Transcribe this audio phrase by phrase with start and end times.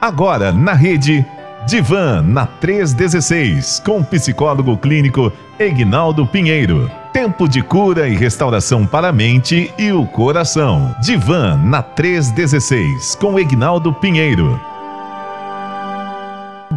[0.00, 1.26] Agora na rede
[1.68, 6.90] Divan na 316 com o psicólogo clínico Egnaldo Pinheiro.
[7.12, 10.96] Tempo de cura e restauração para a mente e o coração.
[11.02, 14.58] Divan na 316 com Egnaldo Pinheiro.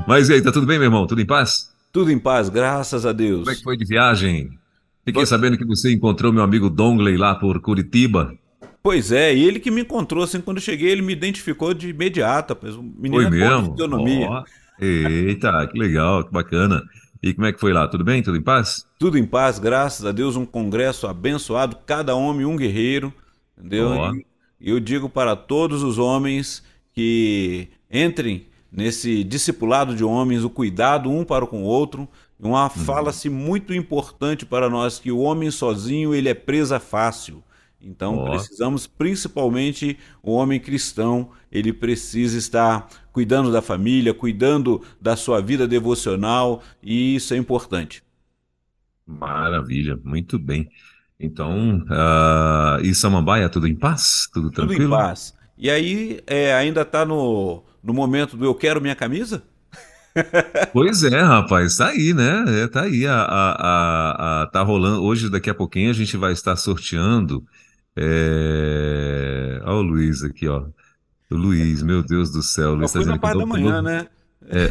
[0.05, 1.07] Mas e aí, tá tudo bem, meu irmão?
[1.07, 1.71] Tudo em paz?
[1.93, 3.45] Tudo em paz, graças a Deus.
[3.45, 4.49] Como é que foi de viagem?
[5.05, 8.33] Fiquei sabendo que você encontrou meu amigo Dongley lá por Curitiba.
[8.83, 11.87] Pois é, e ele que me encontrou, assim, quando eu cheguei, ele me identificou de
[11.87, 13.71] imediato, pois o menino Foi bom de mesmo?
[13.71, 14.29] fisionomia.
[14.29, 14.43] Ó,
[14.77, 16.83] eita, que legal, que bacana.
[17.21, 17.87] E como é que foi lá?
[17.87, 18.21] Tudo bem?
[18.21, 18.85] Tudo em paz?
[18.99, 23.13] Tudo em paz, graças a Deus, um congresso abençoado, cada homem um guerreiro,
[23.57, 23.87] entendeu?
[23.91, 24.13] Ó.
[24.59, 26.61] E eu digo para todos os homens
[26.91, 32.05] que entrem nesse discipulado de homens, o cuidado um para com o outro,
[32.37, 37.41] uma fala-se muito importante para nós que o homem sozinho ele é presa fácil.
[37.83, 38.23] Então Ó.
[38.23, 45.67] precisamos, principalmente o homem cristão, ele precisa estar cuidando da família, cuidando da sua vida
[45.67, 48.01] devocional, e isso é importante.
[49.05, 50.69] Maravilha, muito bem.
[51.19, 54.27] Então, ah, e Samambaia, tudo em paz?
[54.33, 54.95] Tudo Tudo tranquilo?
[54.95, 55.33] em paz.
[55.57, 59.43] E aí, é, ainda está no, no momento do eu quero minha camisa?
[60.71, 62.63] Pois é, rapaz, tá aí, né?
[62.63, 65.03] É, tá aí, a, a, a- a- tá rolando.
[65.03, 67.45] Hoje, daqui a pouquinho, a gente vai estar sorteando.
[67.95, 69.61] É...
[69.63, 70.65] Olha o Luiz aqui, ó.
[71.29, 72.69] O Luiz, meu Deus do céu.
[72.69, 74.07] O Eu Luiz tá fui na dizendo que parte da manhã, né?
[74.49, 74.67] É, é,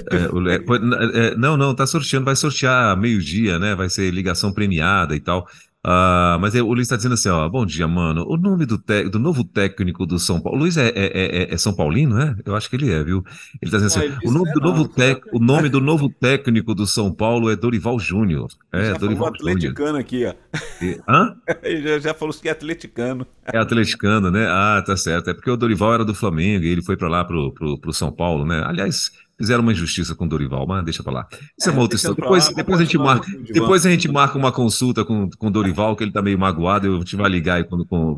[0.53, 3.75] é, é, não, não, tá sorteando, vai sortear meio-dia, né?
[3.75, 5.49] Vai ser ligação premiada e tal.
[5.85, 8.25] Ah, mas é, o Luiz tá dizendo assim, ó, bom dia, mano.
[8.29, 8.79] O nome do,
[9.11, 10.57] do novo técnico do São Paulo.
[10.59, 12.37] O Luiz é, é, é- é São Paulino, é?
[12.47, 13.25] Eu acho que ele é, viu?
[13.61, 15.41] Ele tá dizendo Ah, assim, ele o nome do é não, novo tá tec, o
[15.41, 18.47] nome do novo técnico do São Paulo é Dorival Júnior.
[18.73, 19.75] É, já falou Dorival Júnior.
[19.75, 20.35] atleticano aqui, ó.
[20.81, 21.37] E- Hã?
[21.65, 23.27] Ele já, já falou que é atleticano.
[23.53, 24.47] É atleticano, né?
[24.49, 25.31] Ah, tá certo.
[25.31, 27.93] É porque o Dorival era do Flamengo e ele foi pra lá pro, pro, pro
[27.93, 28.63] São Paulo, né?
[28.65, 29.11] Aliás,
[29.43, 31.27] fizeram uma injustiça com o Dorival, mas deixa pra lá.
[31.59, 32.17] Isso é, É, uma outra história.
[32.17, 35.51] Depois, lá, depois a gente marca, depois a gente marca uma consulta com, com o
[35.51, 36.87] Dorival, que ele tá meio magoado.
[36.87, 37.67] Eu te vai ligar aí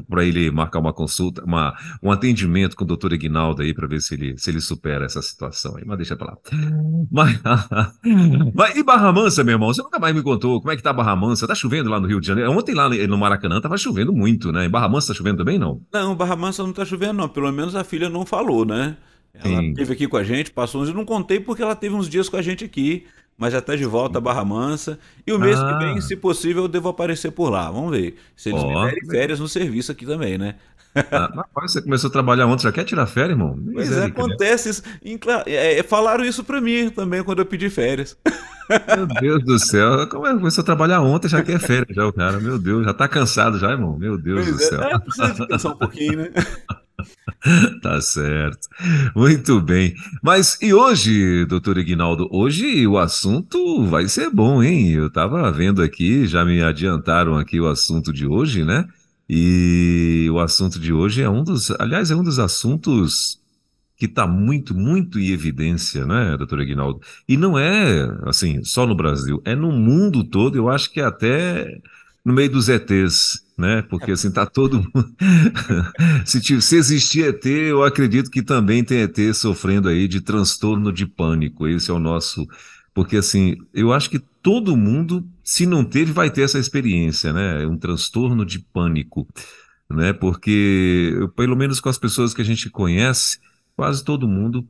[0.07, 4.03] pra ele marcar uma consulta, uma, um atendimento com o doutor Ignaldo aí pra ver
[4.03, 5.85] se ele, se ele supera essa situação aí.
[5.87, 6.37] Mas deixa pra lá.
[7.11, 7.41] Mas,
[8.55, 9.73] mas e Barra Mansa, meu irmão?
[9.73, 11.47] Você nunca mais me contou como é que tá Barra Mansa?
[11.47, 12.53] Tá chovendo lá no Rio de Janeiro?
[12.53, 14.67] Ontem lá no Maracanã tava chovendo muito, né?
[14.67, 15.81] Em Barra Mansa tá chovendo também, não?
[15.91, 17.29] Não, Barra Mansa não tá chovendo, não.
[17.29, 18.97] Pelo menos a filha não falou, né?
[19.35, 19.69] Ela Sim.
[19.71, 20.89] esteve aqui com a gente, passou uns.
[20.89, 23.05] Eu não contei porque ela teve uns dias com a gente aqui,
[23.37, 24.99] mas já tá de volta a Barra Mansa.
[25.27, 25.77] E o mês Ah.
[25.79, 27.71] que vem, se possível, eu devo aparecer por lá.
[27.71, 28.17] Vamos ver.
[28.37, 28.85] Se eles me Ó.
[28.87, 30.55] derem férias no serviço aqui também, né?
[31.11, 33.59] Ah, rapaz, você começou a trabalhar ontem, já quer tirar férias, irmão?
[33.73, 34.83] Pois é, acontece isso.
[35.05, 38.17] Incla- é, falaram isso pra mim também quando eu pedi férias.
[38.97, 40.33] Meu Deus do céu, como é?
[40.33, 43.59] começou a trabalhar ontem, já quer férias, já o cara, meu Deus, já tá cansado
[43.59, 44.83] já, irmão, meu Deus do Pois céu.
[44.85, 46.31] é, é, precisa descansar um pouquinho, né?
[47.83, 48.69] Tá certo.
[49.15, 49.95] Muito bem.
[50.23, 52.29] Mas e hoje, doutor Ignaldo?
[52.31, 54.91] Hoje o assunto vai ser bom, hein?
[54.93, 58.87] Eu tava vendo aqui, já me adiantaram aqui o assunto de hoje, né?
[59.29, 63.41] E o assunto de hoje é um dos, aliás, é um dos assuntos
[63.97, 67.01] que está muito, muito em evidência, né, doutor Ignaldo?
[67.29, 71.81] E não é, assim, só no Brasil, é no mundo todo, eu acho que até
[72.25, 73.83] no meio dos ETs, né?
[73.83, 75.15] Porque assim tá todo mundo.
[76.25, 81.07] se, se existir ET, eu acredito que também tem ET sofrendo aí de transtorno de
[81.07, 81.69] pânico.
[81.69, 82.47] Esse é o nosso.
[82.95, 87.67] Porque assim, eu acho que todo mundo, se não teve, vai ter essa experiência, né?
[87.67, 89.27] Um transtorno de pânico,
[89.91, 90.13] né?
[90.13, 93.39] Porque, pelo menos com as pessoas que a gente conhece,
[93.77, 94.67] quase todo mundo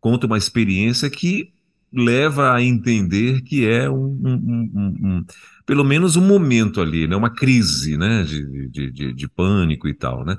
[0.00, 1.52] conta uma experiência que
[1.92, 5.24] leva a entender que é um- um- um-
[5.66, 7.16] pelo menos um momento ali, né?
[7.16, 8.22] Uma crise, né?
[8.22, 10.36] De, de, de, de pânico e tal, né?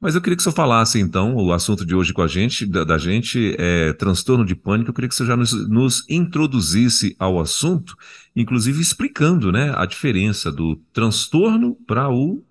[0.00, 2.84] Mas eu queria que senhor falasse, então, o assunto de hoje com a gente, da,
[2.84, 4.90] da gente, é transtorno de pânico.
[4.90, 7.96] Eu queria que senhor já nos, nos introduzisse ao assunto,
[8.36, 12.44] inclusive explicando, né, a diferença do transtorno para o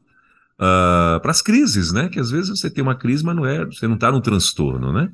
[0.58, 2.10] para as crises, né?
[2.10, 4.92] Que às vezes você tem uma crise, mas não é, você não está no transtorno,
[4.92, 5.12] né?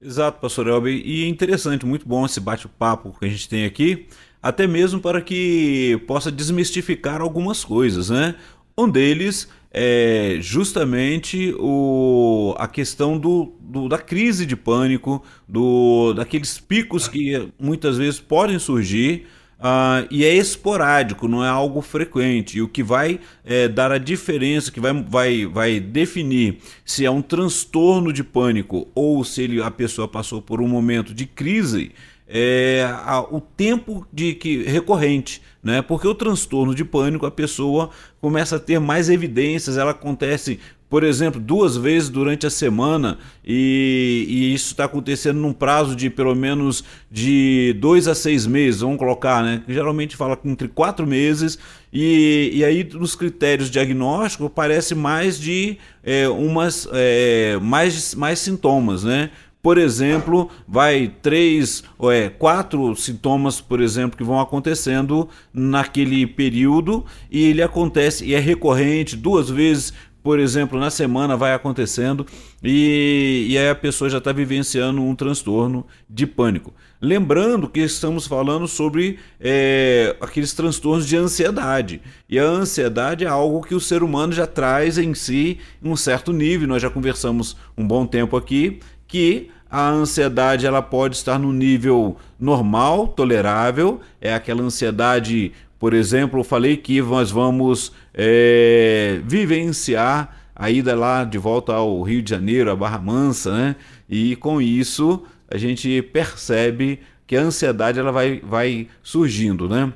[0.00, 0.92] Exato, pastor Elber.
[0.94, 4.06] E é interessante, muito bom esse bate-papo que a gente tem aqui,
[4.48, 8.34] até mesmo para que possa desmistificar algumas coisas, né?
[8.78, 16.58] Um deles é justamente o, a questão do, do- da crise de pânico, do, daqueles
[16.58, 19.26] picos que muitas vezes podem surgir.
[19.58, 22.58] ah, e é esporádico, não é algo frequente.
[22.58, 27.10] E o que vai é, dar a diferença, que vai, vai, vai definir se é
[27.10, 31.92] um transtorno de pânico ou se ele, a pessoa passou por um momento de crise,
[32.28, 35.82] é a- o tempo de que recorrente, né?
[35.82, 37.90] Porque o transtorno de pânico a pessoa
[38.20, 40.58] começa a ter mais evidências, ela acontece
[40.88, 46.08] por exemplo, duas vezes durante a semana e, e isso está acontecendo num prazo de
[46.08, 49.62] pelo menos de dois a seis meses, vamos colocar, né?
[49.68, 51.58] Geralmente fala entre quatro meses
[51.92, 59.02] e, e aí nos critérios diagnósticos parece mais de é, umas é, mais, mais sintomas,
[59.02, 59.30] né?
[59.66, 67.04] Por exemplo, vai três ou é, quatro sintomas, por exemplo, que vão acontecendo naquele período
[67.28, 69.92] e ele acontece e é recorrente duas vezes
[70.22, 72.24] por exemplo, na semana vai acontecendo
[72.62, 76.72] e, e aí a pessoa já está vivenciando um transtorno de pânico.
[77.00, 82.00] Lembrando que estamos falando sobre é, aqueles transtornos de ansiedade.
[82.28, 86.32] E a ansiedade é algo que o ser humano já traz em si um certo
[86.32, 86.66] nível.
[86.66, 92.16] Nós já conversamos um bom tempo aqui que a ansiedade ela pode estar no nível
[92.38, 100.70] normal, tolerável, é aquela ansiedade por exemplo, eu falei que nós vamos é, vivenciar a
[100.70, 103.76] ida lá de volta ao Rio de Janeiro, a Barra Mansa, né?
[104.08, 109.92] E com isso a gente percebe que a ansiedade ela vai, vai surgindo, né?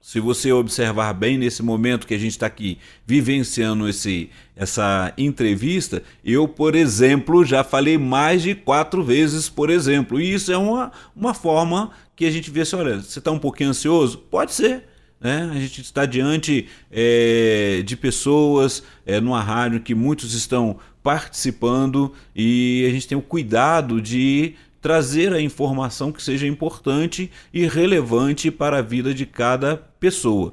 [0.00, 6.02] Se você observar bem nesse momento que a gente está aqui vivenciando esse, essa entrevista,
[6.24, 10.18] eu, por exemplo, já falei mais de quatro vezes, por exemplo.
[10.18, 13.38] E isso é uma, uma forma que a gente vê assim, olha, você está um
[13.38, 14.18] pouquinho ansioso?
[14.18, 14.84] Pode ser.
[15.20, 15.50] Né?
[15.54, 22.86] A gente está diante é, de pessoas é, numa rádio que muitos estão participando e
[22.88, 28.78] a gente tem o cuidado de trazer a informação que seja importante e relevante para
[28.78, 30.52] a vida de cada pessoa.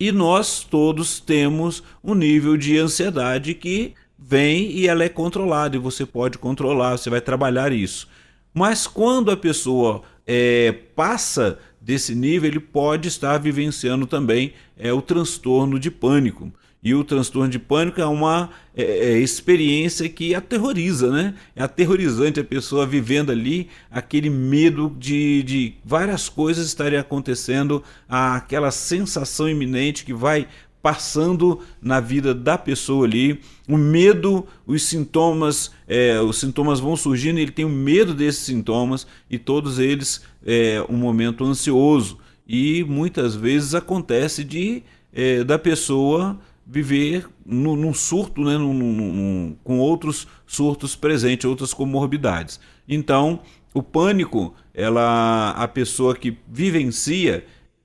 [0.00, 5.80] E nós todos temos um nível de ansiedade que vem e ela é controlada e
[5.80, 8.08] você pode controlar, você vai trabalhar isso.
[8.52, 15.00] Mas quando a pessoa é, passa desse nível, ele pode estar vivenciando também é, o
[15.00, 16.52] transtorno de pânico.
[16.82, 21.34] E o transtorno de pânico é uma é, é, experiência que aterroriza, né?
[21.56, 28.70] É aterrorizante a pessoa vivendo ali aquele medo de, de várias coisas estarem acontecendo, aquela
[28.70, 30.46] sensação iminente que vai
[30.80, 37.38] passando na vida da pessoa ali, o medo, os sintomas, é, os sintomas vão surgindo,
[37.38, 43.34] ele tem o medo desses sintomas e todos eles é um momento ansioso e muitas
[43.34, 44.82] vezes acontece de
[45.12, 46.38] é, da pessoa
[46.68, 52.60] viver no, num surto, né, num, num, com outros surtos presentes, outras comorbidades.
[52.86, 53.40] Então,
[53.72, 57.44] o pânico, ela, a pessoa que vivencia,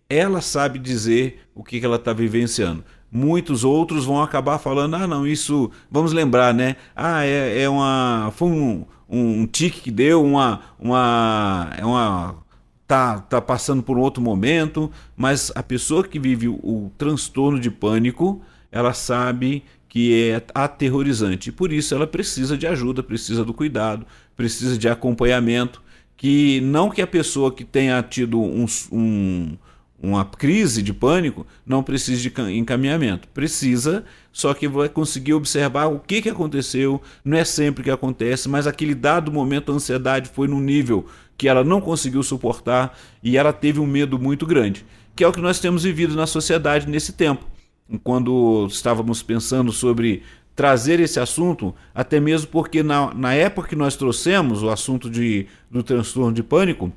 [0.10, 2.84] ela sabe dizer o que, que ela está vivenciando.
[3.10, 6.76] Muitos outros vão acabar falando, ah, não, isso, vamos lembrar, né?
[6.96, 12.44] Ah, é, é uma, foi um, um, um tique que deu, uma, uma, é uma
[12.88, 17.60] tá, tá passando por um outro momento, mas a pessoa que vive o, o transtorno
[17.60, 18.42] de pânico,
[18.74, 21.50] ela sabe que é aterrorizante.
[21.50, 24.06] E por isso ela precisa de ajuda, precisa do cuidado,
[24.36, 25.81] precisa de acompanhamento.
[26.18, 29.58] Que não que a pessoa que tenha tido um, um,
[30.02, 33.28] uma crise de pânico não precise de encaminhamento.
[33.28, 37.00] Precisa, só que vai conseguir observar o que, que aconteceu.
[37.24, 41.06] Não é sempre que acontece, mas aquele dado momento a ansiedade foi num nível
[41.38, 44.84] que ela não conseguiu suportar e ela teve um medo muito grande.
[45.16, 47.54] Que é o que nós temos vivido na sociedade nesse tempo
[48.04, 50.24] quando estávamos pensando sobre
[50.56, 55.48] trazer esse assunto, até mesmo porque na, na época que nós trouxemos o assunto de,
[55.70, 56.92] do transtorno de pânico,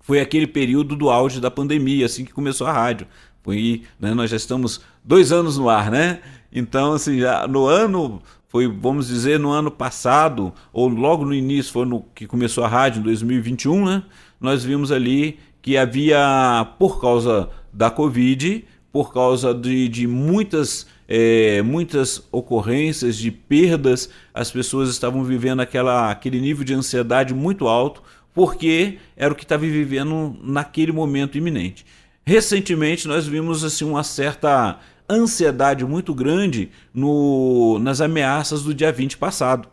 [0.00, 3.06] foi aquele período do auge da pandemia, assim que começou a rádio.
[3.42, 6.20] Foi, né, nós já estamos dois anos no ar, né?
[6.52, 11.72] Então, assim, já no ano, foi, vamos dizer, no ano passado, ou logo no início,
[11.72, 14.02] foi no que começou a rádio, em 2021, né?
[14.40, 21.62] Nós vimos ali que havia, por causa da Covid, por causa de, de muitas, é,
[21.62, 28.02] muitas ocorrências, de perdas, as pessoas estavam vivendo aquela, aquele nível de ansiedade muito alto,
[28.34, 31.84] porque era o que estava vivendo naquele momento iminente.
[32.24, 34.78] Recentemente nós vimos assim uma certa
[35.08, 39.68] ansiedade muito grande no, nas ameaças do dia 20 passado.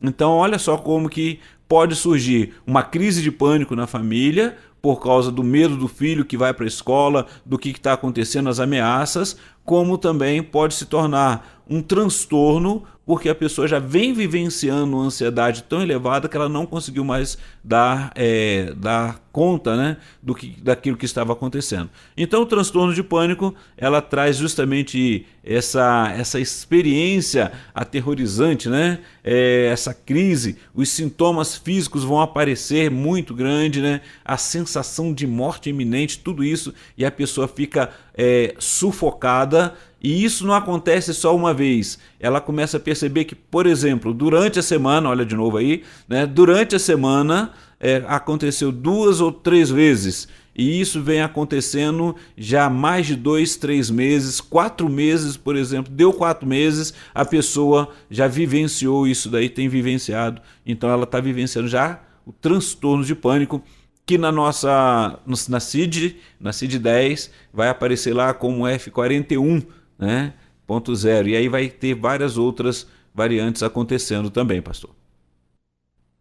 [0.00, 5.32] Então olha só como que pode surgir uma crise de pânico na família por causa
[5.32, 9.36] do medo do filho que vai para a escola, do que está acontecendo, as ameaças,
[9.64, 15.62] como também pode se tornar um transtorno porque a pessoa já vem vivenciando uma ansiedade
[15.62, 20.96] tão elevada que ela não conseguiu mais dar, é, dar conta né, do que, daquilo
[20.96, 21.88] que estava acontecendo.
[22.16, 28.98] Então o transtorno de pânico ela traz justamente essa, essa experiência aterrorizante, né?
[29.22, 34.00] É, essa crise, os sintomas físicos vão aparecer muito grande, né?
[34.24, 39.74] a sensação de morte iminente, tudo isso, e a pessoa fica é, sufocada
[40.06, 41.98] E isso não acontece só uma vez.
[42.20, 46.24] Ela começa a perceber que, por exemplo, durante a semana, olha de novo aí, né?
[46.24, 50.28] Durante a semana é, aconteceu duas ou três vezes.
[50.56, 55.92] E isso vem acontecendo já há mais de dois, três meses, quatro meses, por exemplo.
[55.92, 60.40] Deu quatro meses, a pessoa já vivenciou isso daí, tem vivenciado.
[60.64, 63.60] Então ela está vivenciando já o transtorno de pânico
[64.06, 69.66] que na nossa na CID, na CID 10, vai aparecer lá como F41,
[69.98, 70.34] né?
[70.66, 71.28] Ponto zero.
[71.28, 74.94] E aí vai ter várias outras variantes acontecendo também, pastor.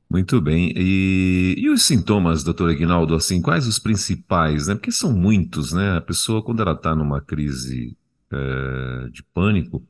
[0.10, 0.72] Muito bem.
[0.78, 4.76] E, e os sintomas, doutor Aguinaldo, assim, quais os principais, né?
[4.76, 5.98] Porque são muitos, né?
[5.98, 7.98] A pessoa, quando ela está numa crise
[8.32, 9.84] é, de pânico,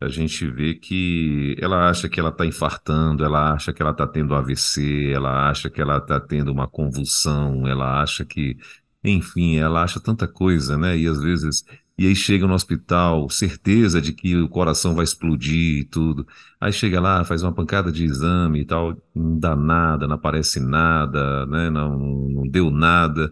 [0.00, 4.06] a gente vê que ela acha que ela está infartando, ela acha que ela está
[4.06, 8.56] tendo AVC, ela acha que ela está tendo uma convulsão, ela acha que,
[9.04, 10.96] enfim, ela acha tanta coisa, né?
[10.96, 11.64] E às vezes,
[12.00, 16.26] e aí chega no hospital, certeza de que o coração vai explodir e tudo.
[16.58, 20.60] Aí chega lá, faz uma pancada de exame e tal, não dá nada, não aparece
[20.60, 21.68] nada, né?
[21.68, 23.30] Não, não deu nada,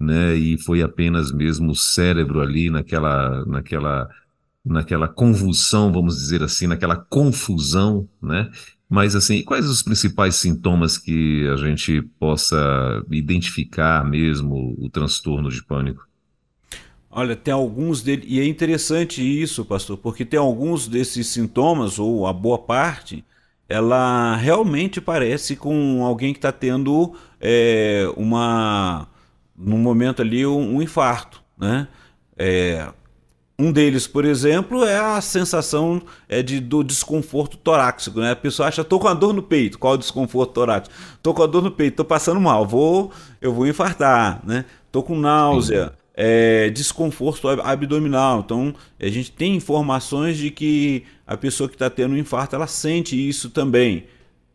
[0.00, 0.34] né?
[0.34, 4.08] E foi apenas mesmo o cérebro ali naquela, naquela
[4.64, 8.50] naquela convulsão, vamos dizer assim, naquela confusão, né?
[8.88, 15.62] Mas assim, quais os principais sintomas que a gente possa identificar mesmo o transtorno de
[15.62, 16.06] pânico?
[17.10, 22.26] Olha, tem alguns dele, e é interessante isso, pastor, porque tem alguns desses sintomas, ou
[22.26, 23.24] a boa parte,
[23.68, 29.08] ela realmente parece com alguém que está tendo é, uma,
[29.56, 31.88] num momento ali, um, um infarto, né?
[32.36, 32.86] É,
[33.58, 38.20] um deles, por exemplo, é a sensação é, de, do desconforto torácico.
[38.20, 38.32] Né?
[38.32, 39.78] A pessoa acha, tô com a dor no peito.
[39.78, 40.94] Qual é o desconforto torácico?
[41.22, 43.10] Tô com a dor no peito, tô passando mal, vou,
[43.40, 44.66] eu vou infartar, né?
[44.92, 48.40] Tô com náusea, é, desconforto abdominal.
[48.40, 52.66] Então, a gente tem informações de que a pessoa que está tendo um infarto, ela
[52.66, 54.04] sente isso também.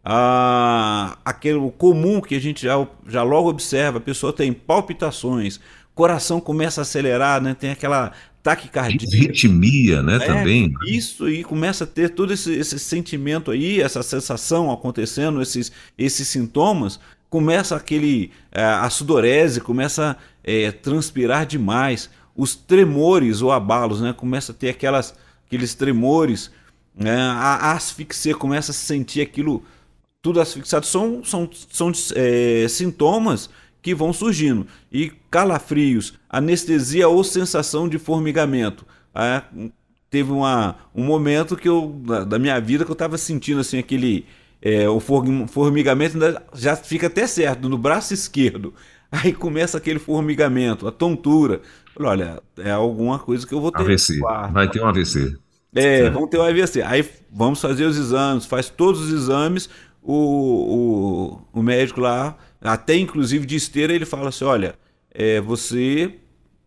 [0.03, 5.59] Ah, aquele comum que a gente já, já logo observa, a pessoa tem palpitações,
[5.93, 7.53] coração começa a acelerar, né?
[7.53, 9.07] tem aquela taquicardia.
[9.11, 10.73] Ritmia, né, é, também.
[10.87, 16.27] Isso, e começa a ter todo esse, esse sentimento aí, essa sensação acontecendo, esses, esses
[16.27, 16.99] sintomas,
[17.29, 24.51] começa aquele, é, a sudorese, começa é, transpirar demais, os tremores ou abalos, né, começa
[24.51, 26.51] a ter aquelas, aqueles tremores,
[26.95, 29.63] né, a asfixia, começa a se sentir aquilo
[30.21, 33.49] tudo asfixiado, são, são, são é, sintomas
[33.81, 34.67] que vão surgindo.
[34.91, 38.85] E calafrios, anestesia ou sensação de formigamento.
[39.13, 39.43] Ah,
[40.09, 43.79] teve uma, um momento que eu, da, da minha vida que eu estava sentindo assim
[43.79, 44.25] aquele
[44.61, 46.19] é, o formigamento
[46.53, 48.73] já fica até certo no braço esquerdo.
[49.11, 51.61] Aí começa aquele formigamento, a tontura.
[51.93, 53.81] Falei, olha, é alguma coisa que eu vou ter.
[53.81, 54.19] AVC.
[54.53, 55.37] Vai ter um AVC.
[55.75, 56.81] É, vamos ter um AVC.
[56.81, 59.69] Aí vamos fazer os exames, faz todos os exames.
[60.01, 60.13] O,
[61.53, 64.75] o, o médico lá até inclusive de esteira, ele fala assim: olha,
[65.11, 66.15] é, você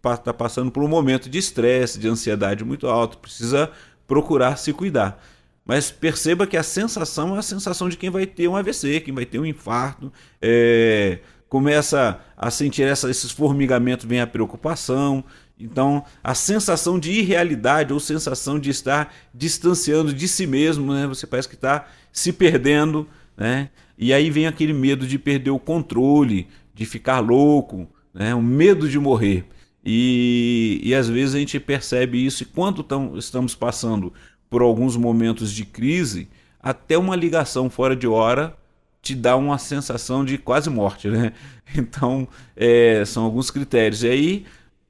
[0.04, 3.70] está passando por um momento de estresse, de ansiedade muito alto, precisa
[4.06, 5.22] procurar se cuidar.
[5.64, 9.14] Mas perceba que a sensação é a sensação de quem vai ter um AVC, quem
[9.14, 10.12] vai ter um infarto.
[10.42, 11.20] É,
[11.54, 15.22] começa a sentir essa, esses formigamentos, vem a preocupação.
[15.56, 21.06] Então, a sensação de irrealidade ou sensação de estar distanciando de si mesmo, né?
[21.06, 23.06] você parece que está se perdendo.
[23.36, 23.70] Né?
[23.96, 28.34] E aí vem aquele medo de perder o controle, de ficar louco, né?
[28.34, 29.44] o medo de morrer.
[29.84, 34.12] E, e às vezes a gente percebe isso, e quando tam, estamos passando
[34.50, 36.28] por alguns momentos de crise,
[36.60, 38.56] até uma ligação fora de hora
[39.04, 41.08] te dá uma sensação de quase morte.
[41.08, 41.32] Né?
[41.76, 44.02] Então, é, são alguns critérios.
[44.02, 44.44] E aí,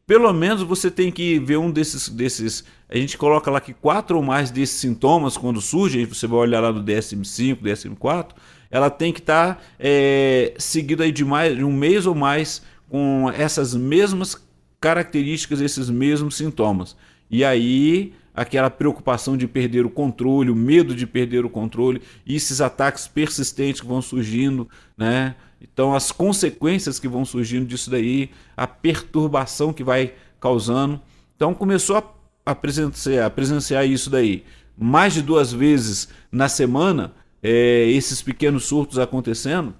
[0.06, 2.64] pelo menos você tem que ver um desses, desses.
[2.88, 6.61] A gente coloca lá que quatro ou mais desses sintomas, quando surgem, você vai olhar
[6.61, 8.33] lá no DSM-5, DSM-4,
[8.71, 12.61] ela tem que estar tá, é, seguida aí de, mais, de um mês ou mais
[12.90, 14.37] com essas mesmas
[14.80, 16.97] características, esses mesmos sintomas.
[17.30, 22.35] E aí aquela preocupação de perder o controle, o medo de perder o controle, e
[22.35, 25.37] esses ataques persistentes que vão surgindo, né?
[25.61, 31.00] Então as consequências que vão surgindo disso daí, a perturbação que vai causando.
[31.37, 32.05] Então começou a,
[32.45, 34.45] a, presenciar, a presenciar isso daí
[34.76, 37.12] mais de duas vezes na semana,
[37.43, 39.75] é, esses pequenos surtos acontecendo,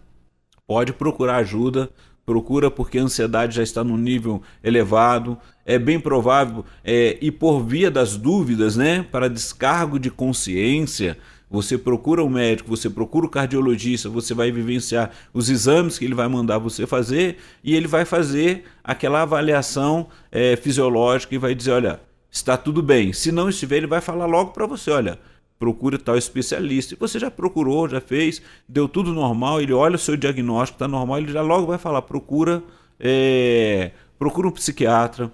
[0.67, 1.91] pode procurar ajuda,
[2.25, 5.39] procura porque a ansiedade já está num nível elevado.
[5.67, 11.17] É bem provável, é, e por via das dúvidas, né, para descargo de consciência,
[11.51, 15.99] você procura o um médico, você procura o um cardiologista, você vai vivenciar os exames
[15.99, 21.39] que ele vai mandar você fazer e ele vai fazer aquela avaliação é, fisiológica e
[21.39, 22.01] vai dizer: olha,
[22.31, 23.13] está tudo bem.
[23.13, 25.19] Se não estiver, ele vai falar logo para você: olha,
[25.59, 26.95] procure tal especialista.
[26.95, 30.89] E você já procurou, já fez, deu tudo normal, ele olha o seu diagnóstico, está
[30.89, 32.63] normal, ele já logo vai falar: procura,
[32.99, 35.33] é, procura um psiquiatra,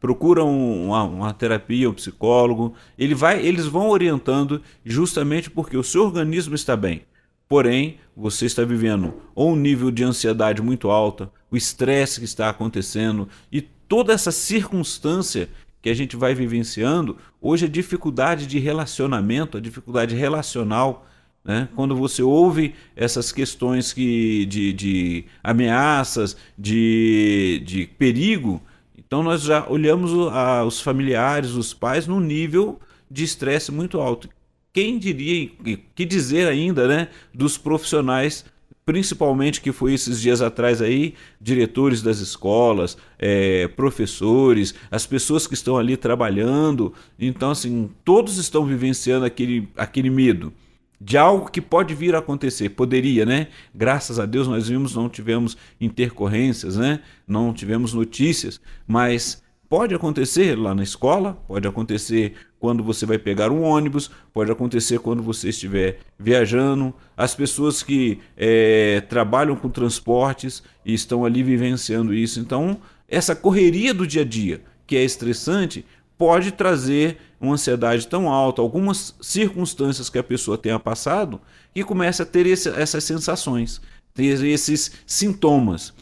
[0.00, 2.74] procura um, uma, uma, terapia, um psicólogo.
[2.98, 7.02] Ele vai, eles vão orientando justamente porque o seu organismo está bem.
[7.48, 12.48] Porém, você está vivendo ou um nível de ansiedade muito alta, o estresse que está
[12.48, 15.50] acontecendo e toda essa circunstância
[15.82, 21.06] que a gente vai vivenciando, hoje a dificuldade de relacionamento, a dificuldade relacional,
[21.44, 21.68] né?
[21.74, 28.62] quando você ouve essas questões que, de, de ameaças, de, de perigo,
[28.96, 34.28] então nós já olhamos a, os familiares, os pais, num nível de estresse muito alto.
[34.72, 35.50] Quem diria,
[35.94, 38.44] que dizer ainda, né, dos profissionais
[38.84, 45.54] principalmente que foi esses dias atrás aí, diretores das escolas, é, professores, as pessoas que
[45.54, 46.92] estão ali trabalhando.
[47.18, 50.52] Então, assim, todos estão vivenciando aquele, aquele medo
[51.00, 52.68] de algo que pode vir a acontecer.
[52.70, 53.48] Poderia, né?
[53.74, 57.00] Graças a Deus nós vimos, não tivemos intercorrências, né?
[57.26, 63.50] Não tivemos notícias, mas pode acontecer lá na escola, pode acontecer quando você vai pegar
[63.50, 66.94] um ônibus, pode acontecer quando você estiver viajando.
[67.16, 72.38] As pessoas que é, trabalham com transportes e estão ali vivenciando isso.
[72.38, 72.78] Então,
[73.08, 75.84] essa correria do dia a dia, que é estressante,
[76.16, 81.40] pode trazer uma ansiedade tão alta, algumas circunstâncias que a pessoa tenha passado,
[81.74, 83.80] e começa a ter esse, essas sensações,
[84.14, 85.92] ter esses sintomas.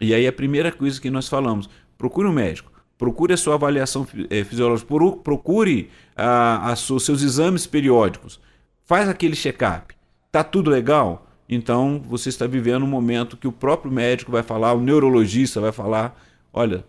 [0.00, 1.68] E aí a primeira coisa que nós falamos,
[1.98, 4.88] procure um médico procure a sua avaliação é, fisiológica,
[5.22, 8.40] procure a, a seus exames periódicos,
[8.84, 9.94] faz aquele check-up.
[10.30, 11.26] Tá tudo legal?
[11.48, 15.72] Então você está vivendo um momento que o próprio médico vai falar, o neurologista vai
[15.72, 16.20] falar,
[16.52, 16.84] olha,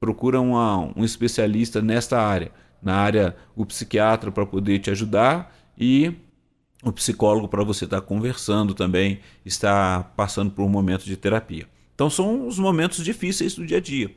[0.00, 6.14] procura uma, um especialista nesta área, na área o psiquiatra para poder te ajudar e
[6.82, 11.66] o psicólogo para você estar tá conversando também, estar passando por um momento de terapia.
[11.94, 14.14] Então são os momentos difíceis do dia a dia.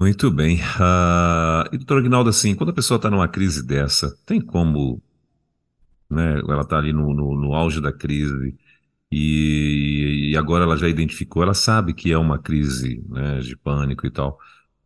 [0.00, 0.56] Muito bem.
[0.56, 4.98] Uh, e doutor Aguinaldo, assim, quando a pessoa está numa crise dessa, tem como,
[6.08, 8.56] né, ela está ali no, no, no, auge da crise
[9.12, 14.06] e, e, agora ela já identificou, ela sabe que é uma crise né, de pânico
[14.06, 14.38] e tal.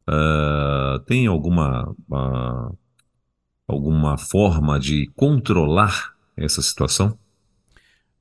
[0.09, 2.77] Uh, tem alguma, uh,
[3.69, 7.17] alguma forma de controlar essa situação?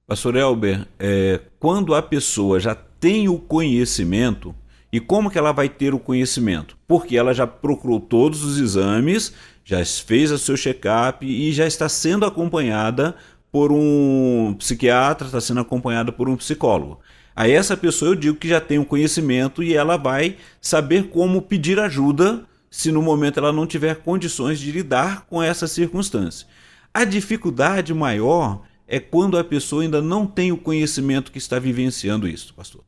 [0.06, 4.54] Pastor Elber, é, quando a pessoa já tem o conhecimento,
[4.94, 6.78] e como que ela vai ter o conhecimento?
[6.88, 9.34] Porque ela já procurou todos os exames,
[9.66, 13.16] já fez o seu check-up e já está sendo acompanhada
[13.52, 17.00] por um psiquiatra, está sendo acompanhada por um psicólogo.
[17.36, 21.42] A essa pessoa eu digo que já tem o conhecimento e ela vai saber como
[21.42, 26.48] pedir ajuda se no momento ela não tiver condições de lidar com essa circunstância.
[26.94, 32.28] A dificuldade maior é quando a pessoa ainda não tem o conhecimento que está vivenciando
[32.28, 32.84] isso, pastor.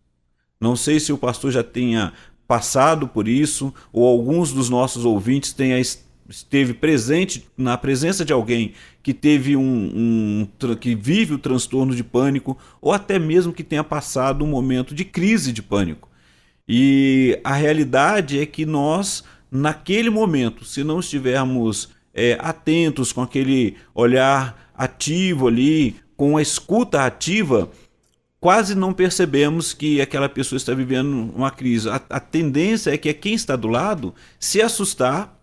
[0.59, 2.13] Não sei se o pastor já tenha
[2.47, 5.79] passado por isso ou alguns dos nossos ouvintes tenha
[6.27, 12.03] esteve presente na presença de alguém que teve um, um, que vive o transtorno de
[12.03, 16.09] pânico ou até mesmo que tenha passado um momento de crise de pânico.
[16.67, 23.77] E a realidade é que nós naquele momento, se não estivermos é, atentos com aquele
[23.93, 27.69] olhar ativo ali, com a escuta ativa,
[28.45, 31.89] quase não percebemos que aquela pessoa está vivendo uma crise.
[31.89, 35.35] A, a, tendência é que quem está do lado se assustar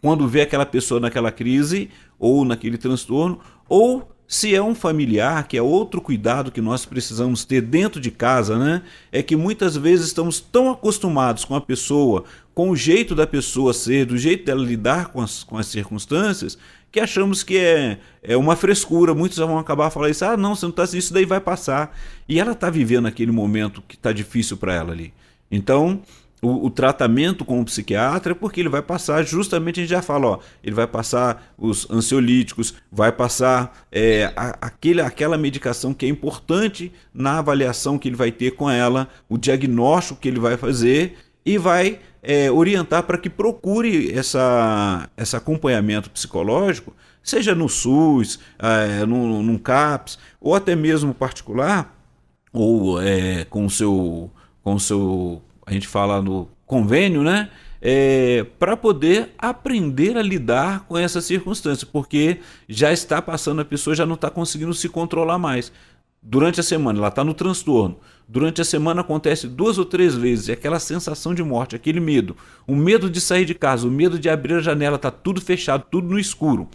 [0.00, 5.58] quando vê aquela pessoa naquela crise ou naquele transtorno, ou se é um familiar, que
[5.58, 8.82] é outro cuidado que nós precisamos ter dentro de casa, né?
[9.12, 13.74] É que muitas vezes estamos tão acostumados com a pessoa, com o jeito da pessoa
[13.74, 16.56] ser, do jeito dela lidar com as, com as circunstâncias,
[16.90, 19.14] que achamos que é, é uma frescura.
[19.14, 21.96] Muitos vão acabar falando isso, ah, não, você não está isso daí vai passar.
[22.28, 25.12] E ela está vivendo aquele momento que está difícil para ela ali.
[25.50, 26.02] Então,
[26.42, 30.02] o, o, tratamento com o psiquiatra é porque ele vai passar, justamente a gente já
[30.02, 36.04] fala, ó, ele vai passar os ansiolíticos, vai passar é, a, aquele, aquela medicação que
[36.04, 40.56] é importante na avaliação que ele vai ter com ela, o diagnóstico que ele vai
[40.56, 48.40] fazer e vai é, orientar para que procure essa, esse acompanhamento psicológico, seja no SUS,
[48.58, 51.96] é, no, num CAPS, ou até mesmo particular,
[52.52, 54.28] ou é, com o seu,
[54.60, 57.48] com o seu, a gente fala no convênio, né?
[57.80, 63.94] É, para poder aprender a lidar com essa circunstância, porque já está passando, a pessoa
[63.94, 65.70] já não está conseguindo se controlar mais.
[66.20, 68.00] durante a semana, ela está no transtorno.
[68.28, 72.36] Durante a semana acontece duas ou três vezes, é aquela sensação de morte, aquele medo.
[72.66, 75.86] O medo de sair de casa, o medo de abrir a janela, está tudo fechado,
[75.88, 76.68] tudo no escuro.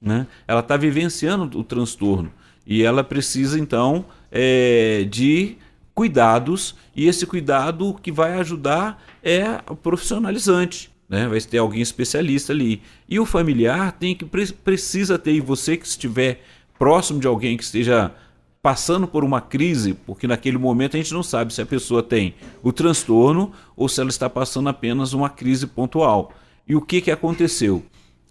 [0.00, 0.26] Né?
[0.48, 2.32] Ela está vivenciando o transtorno.
[2.66, 5.58] E ela precisa, então, é, de
[5.94, 10.90] cuidados, e esse cuidado que vai ajudar é o profissionalizante.
[11.06, 11.28] Né?
[11.28, 12.80] Vai ter alguém especialista ali.
[13.06, 16.42] E o familiar tem que precisa ter, e você que estiver
[16.78, 18.10] próximo de alguém que esteja
[18.64, 22.34] passando por uma crise, porque naquele momento a gente não sabe se a pessoa tem
[22.62, 26.32] o transtorno ou se ela está passando apenas uma crise pontual.
[26.66, 27.82] E o que, que aconteceu?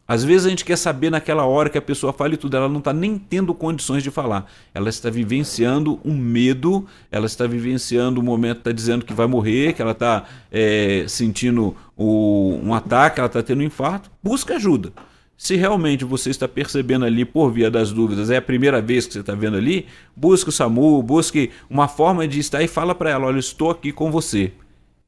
[0.07, 2.67] Às vezes a gente quer saber naquela hora que a pessoa fala e tudo, ela
[2.67, 4.51] não está nem tendo condições de falar.
[4.73, 9.73] Ela está vivenciando um medo, ela está vivenciando o momento, está dizendo que vai morrer,
[9.73, 14.09] que ela está é, sentindo o, um ataque, ela está tendo um infarto.
[14.23, 14.91] Busca ajuda.
[15.37, 19.13] Se realmente você está percebendo ali, por via das dúvidas, é a primeira vez que
[19.13, 23.09] você está vendo ali, busque o SAMU, busque uma forma de estar e fala para
[23.09, 24.51] ela: olha, estou aqui com você.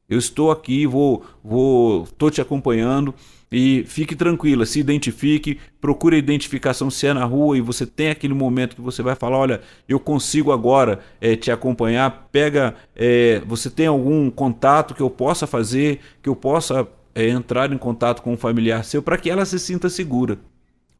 [0.07, 3.13] Eu estou aqui, vou, vou, estou te acompanhando
[3.51, 8.09] e fique tranquila, se identifique, procure a identificação se é na rua e você tem
[8.09, 13.41] aquele momento que você vai falar, olha, eu consigo agora é, te acompanhar, pega, é,
[13.47, 18.21] você tem algum contato que eu possa fazer, que eu possa é, entrar em contato
[18.21, 20.37] com um familiar seu para que ela se sinta segura.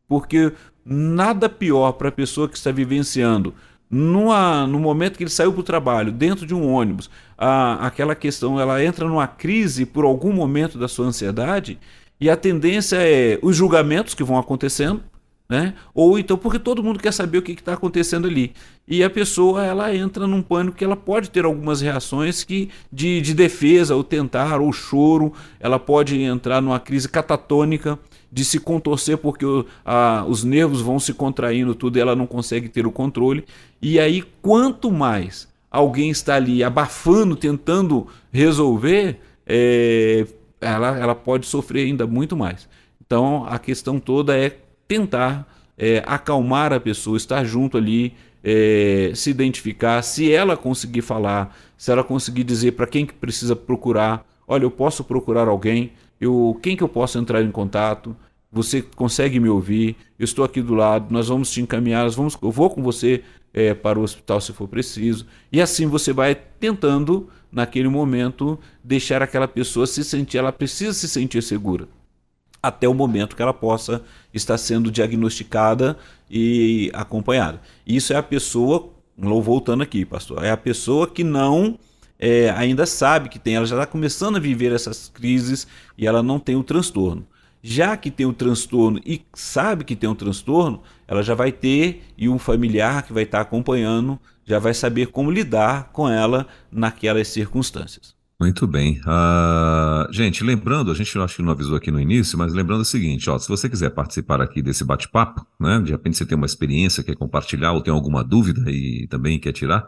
[0.07, 0.53] Porque
[0.85, 3.53] nada pior para a pessoa que está vivenciando
[3.89, 8.15] numa, no momento que ele saiu para o trabalho, dentro de um ônibus, a, aquela
[8.15, 11.79] questão, ela entra numa crise por algum momento da sua ansiedade,
[12.19, 15.03] e a tendência é os julgamentos que vão acontecendo,
[15.47, 15.75] né?
[15.93, 18.53] Ou então porque todo mundo quer saber o que está acontecendo ali.
[18.87, 23.21] E a pessoa ela entra num pânico que ela pode ter algumas reações que de,
[23.21, 27.97] de defesa, ou tentar, ou choro, ela pode entrar numa crise catatônica
[28.31, 32.27] de se contorcer porque o, a, os nervos vão se contraindo tudo e ela não
[32.27, 33.45] consegue ter o controle.
[33.81, 40.25] E aí, quanto mais alguém está ali abafando, tentando resolver, é,
[40.59, 42.67] ela, ela pode sofrer ainda muito mais.
[43.05, 49.29] Então, a questão toda é tentar é, acalmar a pessoa, estar junto ali, é, se
[49.29, 50.01] identificar.
[50.01, 54.71] Se ela conseguir falar, se ela conseguir dizer para quem que precisa procurar, olha, eu
[54.71, 58.15] posso procurar alguém, eu, quem que eu posso entrar em contato?
[58.51, 59.97] Você consegue me ouvir?
[60.17, 61.11] Eu estou aqui do lado.
[61.11, 62.09] Nós vamos te encaminhar.
[62.11, 63.21] Vamos, eu vou com você
[63.53, 65.25] é, para o hospital se for preciso.
[65.51, 70.37] E assim você vai tentando, naquele momento, deixar aquela pessoa se sentir.
[70.37, 71.85] Ela precisa se sentir segura
[72.67, 74.01] até o momento que ela possa
[74.33, 75.97] estar sendo diagnosticada
[76.29, 77.61] e acompanhada.
[77.85, 81.77] Isso é a pessoa, voltando aqui, pastor, é a pessoa que não
[82.17, 86.23] é, ainda sabe que tem, ela já está começando a viver essas crises e ela
[86.23, 87.27] não tem o transtorno.
[87.61, 92.03] Já que tem o transtorno e sabe que tem um transtorno, ela já vai ter
[92.17, 97.27] e um familiar que vai estar acompanhando já vai saber como lidar com ela naquelas
[97.27, 98.14] circunstâncias.
[98.39, 98.99] Muito bem.
[98.99, 102.85] Uh, gente, lembrando, a gente acho que não avisou aqui no início, mas lembrando o
[102.85, 106.45] seguinte, ó, se você quiser participar aqui desse bate-papo, né, de repente você tem uma
[106.45, 109.85] experiência, quer compartilhar ou tem alguma dúvida e também quer tirar,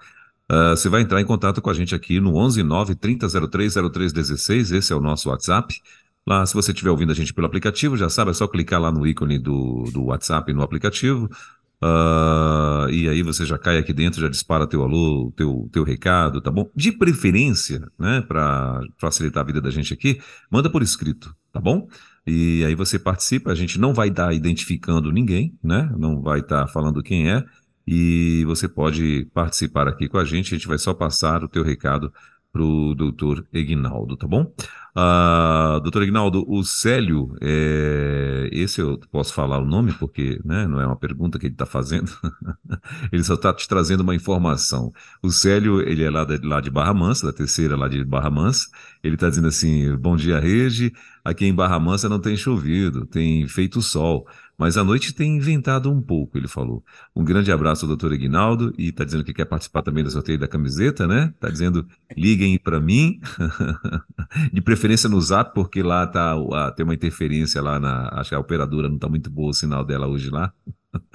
[0.50, 3.74] uh, você vai entrar em contato com a gente aqui no 11 9 30 03
[3.74, 5.82] 0316, esse é o nosso WhatsApp.
[6.26, 8.92] Lá, se você estiver ouvindo a gente pelo aplicativo, já sabe, é só clicar lá
[8.92, 11.30] no ícone do, do WhatsApp no aplicativo,
[11.82, 16.42] Uh, e aí você já cai aqui dentro, já dispara teu alô, teu, teu recado,
[16.42, 16.70] tá bom?
[16.76, 21.88] De preferência, né, para facilitar a vida da gente aqui, manda por escrito, tá bom?
[22.26, 25.90] E aí você participa, a gente não vai estar identificando ninguém, né?
[25.98, 27.46] Não vai estar falando quem é,
[27.86, 31.64] e você pode participar aqui com a gente, a gente vai só passar o teu
[31.64, 32.12] recado
[32.58, 34.52] para o doutor Egnaldo, tá bom?
[34.96, 40.82] Uh, doutor Ignaldo, o Célio, é, esse eu posso falar o nome porque né, não
[40.82, 42.12] é uma pergunta que ele está fazendo,
[43.14, 44.92] ele só está te trazendo uma informação.
[45.22, 48.32] O Célio, ele é lá de, lá de Barra Mansa, da terceira lá de Barra
[48.32, 48.66] Mansa,
[49.04, 50.92] ele está dizendo assim, bom dia Regi,
[51.24, 55.92] aqui em Barra Mansa não tem chovido, tem feito sol, mas a noite tem inventado
[55.92, 56.84] um pouco, ele falou.
[57.16, 60.40] Um grande abraço ao doutor Ignaldo e está dizendo que quer participar também do sorteio
[60.40, 61.32] da camiseta, né?
[61.36, 63.20] Está dizendo, liguem para mim,
[64.52, 66.36] de preferência no zap, porque lá tá,
[66.76, 69.86] tem uma interferência lá na, acho que a operadora não está muito boa o sinal
[69.86, 70.52] dela hoje lá.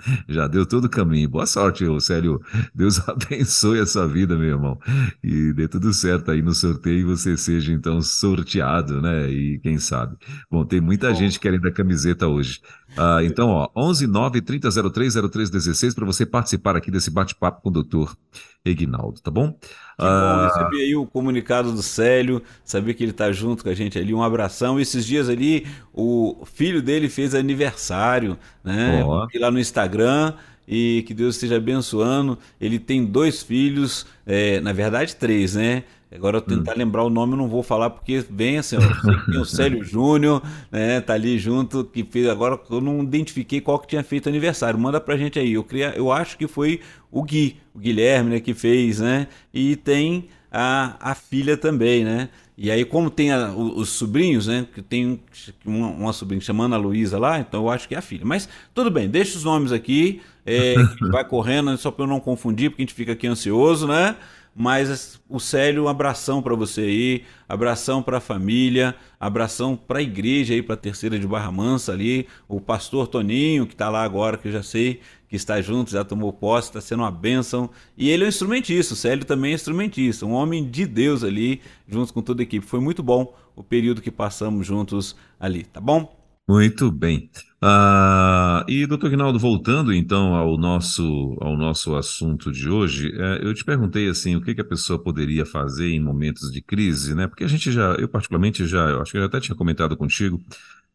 [0.28, 1.28] Já deu todo o caminho.
[1.28, 2.40] Boa sorte, Célio.
[2.74, 4.78] Deus abençoe a sua vida, meu irmão.
[5.22, 9.30] E dê tudo certo aí no sorteio e você seja então sorteado, né?
[9.30, 10.16] E quem sabe.
[10.50, 11.14] Bom, tem muita Bom.
[11.14, 12.60] gente querendo a camiseta hoje.
[12.96, 17.62] Ah, então, ó, 11 9 30 03 03 16 para você participar aqui desse bate-papo
[17.62, 18.16] com o doutor
[18.64, 19.58] Egnaldo, tá bom?
[20.02, 23.70] Que bom, ah, recebi aí o comunicado do Célio, saber que ele tá junto com
[23.70, 24.80] a gente ali, um abração.
[24.80, 29.04] Esses dias ali, o filho dele fez aniversário, né?
[29.04, 29.26] Oh.
[29.38, 30.34] lá no Instagram
[30.66, 32.38] e que Deus esteja abençoando.
[32.60, 35.84] Ele tem dois filhos, é, na verdade três, né?
[36.14, 36.78] Agora eu tentar hum.
[36.78, 41.00] lembrar o nome, eu não vou falar porque vem assim, ó, o Célio Júnior, né,
[41.00, 44.78] tá ali junto, que fez, agora eu não identifiquei qual que tinha feito aniversário.
[44.78, 45.54] Manda pra gente aí.
[45.54, 49.26] Eu, queria, eu acho que foi o Gui, o Guilherme, né, que fez, né?
[49.52, 52.28] E tem a, a filha também, né?
[52.56, 54.66] E aí, como tem a, os, os, sobrinhos, né?
[54.74, 55.18] Que tem
[55.64, 58.24] uma, uma sobrinha chamando a Luísa lá, então eu acho que é a filha.
[58.24, 60.74] Mas tudo bem, deixa os nomes aqui, é,
[61.10, 64.14] vai correndo, só para eu não confundir, porque a gente fica aqui ansioso, né?
[64.54, 70.02] Mas o Célio, um abração para você aí, abração para a família, abração para a
[70.02, 74.02] igreja aí, para a terceira de Barra Mansa ali, o pastor Toninho, que está lá
[74.02, 75.00] agora, que eu já sei
[75.32, 77.70] que está junto, já tomou posse, está sendo uma bênção.
[77.96, 81.62] E ele é um instrumentista, o Célio também é instrumentista, um homem de Deus ali,
[81.88, 82.66] junto com toda a equipe.
[82.66, 86.21] Foi muito bom o período que passamos juntos ali, tá bom?
[86.48, 87.30] Muito bem.
[87.60, 93.54] Ah, e, doutor Rinaldo, voltando então ao nosso, ao nosso assunto de hoje, é, eu
[93.54, 97.28] te perguntei assim, o que, que a pessoa poderia fazer em momentos de crise, né?
[97.28, 100.40] Porque a gente já, eu particularmente já, eu acho que eu até tinha comentado contigo,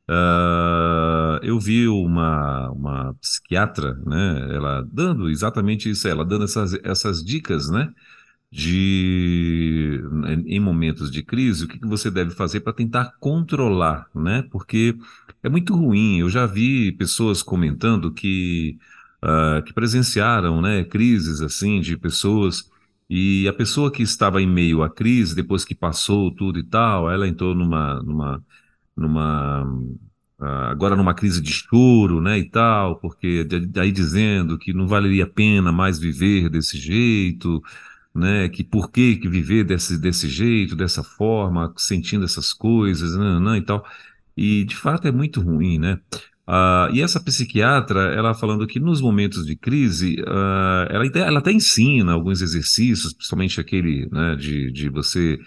[0.10, 4.56] ah, eu vi uma, uma psiquiatra, né?
[4.56, 7.90] Ela dando exatamente isso, ela dando essas, essas dicas, né?
[8.52, 10.02] De
[10.46, 14.44] em momentos de crise, o que, você deve fazer para tentar controlar, né?
[14.52, 14.96] Porque
[15.44, 16.20] é muito ruim.
[16.20, 18.78] Eu já vi pessoas comentando que,
[19.24, 22.70] uh, que presenciaram, né, crises assim de pessoas
[23.10, 27.10] e a pessoa que estava em meio à crise, depois que passou tudo e tal,
[27.10, 28.44] ela entrou numa, numa,
[28.96, 29.64] numa
[30.40, 35.24] uh, agora numa crise de choro, né, e tal, porque daí dizendo que não valeria
[35.26, 37.62] a pena mais viver desse jeito,
[38.18, 43.62] né, que por que, viver desse, desse jeito, dessa forma, sentindo essas coisas, né, e
[43.62, 43.86] tal.
[44.36, 46.00] E de fato é muito ruim, né?
[46.48, 51.52] Uh, e essa psiquiatra, ela falando que nos momentos de crise, uh, ela, ela até
[51.52, 55.38] ensina alguns exercícios, principalmente aquele né, de, de você.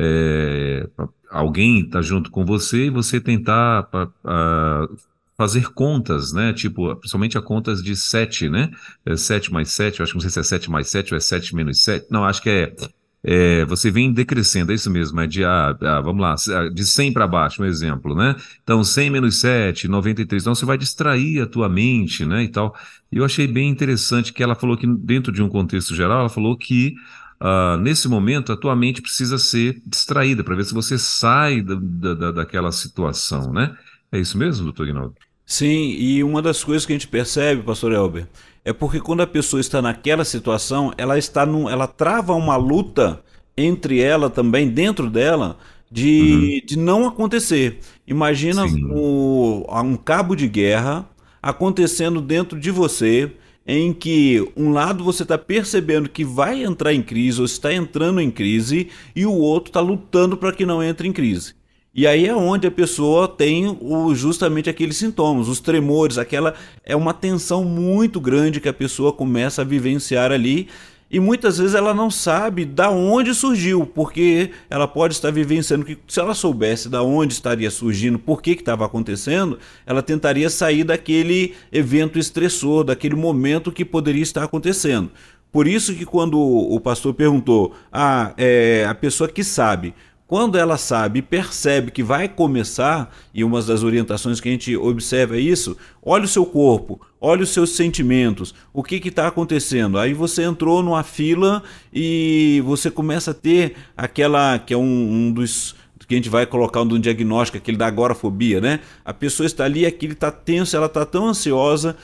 [0.00, 0.88] É,
[1.28, 4.96] alguém estar tá junto com você e você tentar uh,
[5.38, 6.52] fazer contas, né?
[6.52, 8.70] Tipo, principalmente a contas de 7, né?
[9.06, 11.16] É 7 mais 7, eu acho que não sei se é 7 mais 7 ou
[11.16, 12.06] é 7 menos 7.
[12.10, 12.74] Não, acho que é,
[13.22, 16.84] é você vem decrescendo, é isso mesmo, é de, ah, ah vamos lá, ah, de
[16.84, 18.34] 100 para baixo, um exemplo, né?
[18.64, 20.42] Então, 100 menos 7, 93.
[20.42, 22.74] Então, você vai distrair a tua mente, né, e tal.
[23.12, 26.28] E eu achei bem interessante que ela falou que, dentro de um contexto geral, ela
[26.28, 26.94] falou que
[27.40, 31.76] Uh, nesse momento, a tua mente precisa ser distraída para ver se você sai da,
[31.76, 33.76] da, daquela situação, né?
[34.10, 35.14] É isso mesmo, doutor Guinaldo?
[35.50, 38.28] Sim, e uma das coisas que a gente percebe, pastor Elber,
[38.62, 43.24] é porque quando a pessoa está naquela situação, ela está num, ela trava uma luta
[43.56, 45.56] entre ela também, dentro dela,
[45.90, 46.66] de, uhum.
[46.66, 47.78] de não acontecer.
[48.06, 51.08] Imagina o, um cabo de guerra
[51.40, 53.32] acontecendo dentro de você,
[53.66, 58.20] em que um lado você está percebendo que vai entrar em crise ou está entrando
[58.20, 61.54] em crise, e o outro está lutando para que não entre em crise.
[61.98, 66.94] E aí é onde a pessoa tem o, justamente aqueles sintomas, os tremores, aquela é
[66.94, 70.68] uma tensão muito grande que a pessoa começa a vivenciar ali
[71.10, 75.98] e muitas vezes ela não sabe da onde surgiu, porque ela pode estar vivenciando que
[76.06, 81.56] se ela soubesse da onde estaria surgindo, por que estava acontecendo, ela tentaria sair daquele
[81.72, 85.10] evento estressor, daquele momento que poderia estar acontecendo.
[85.50, 89.94] Por isso que quando o pastor perguntou, ah, é, a pessoa que sabe,
[90.28, 95.38] quando ela sabe percebe que vai começar, e uma das orientações que a gente observa
[95.38, 99.98] é isso, olha o seu corpo, olha os seus sentimentos, o que está acontecendo.
[99.98, 105.32] Aí você entrou numa fila e você começa a ter aquela, que é um, um
[105.32, 105.74] dos
[106.06, 108.80] que a gente vai colocar um diagnóstico, aquele da agorafobia, né?
[109.04, 111.96] A pessoa está ali, aquele está tenso, ela está tão ansiosa,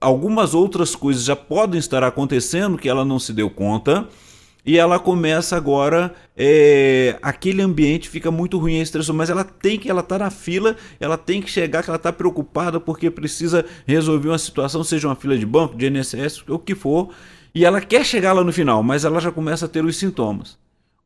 [0.00, 4.08] algumas outras coisas já podem estar acontecendo que ela não se deu conta
[4.68, 9.78] e ela começa agora, é, aquele ambiente fica muito ruim, é estressor, mas ela tem
[9.78, 13.64] que, ela tá na fila, ela tem que chegar, que ela tá preocupada porque precisa
[13.86, 17.08] resolver uma situação, seja uma fila de banco, de INSS, o que for,
[17.54, 20.58] e ela quer chegar lá no final, mas ela já começa a ter os sintomas.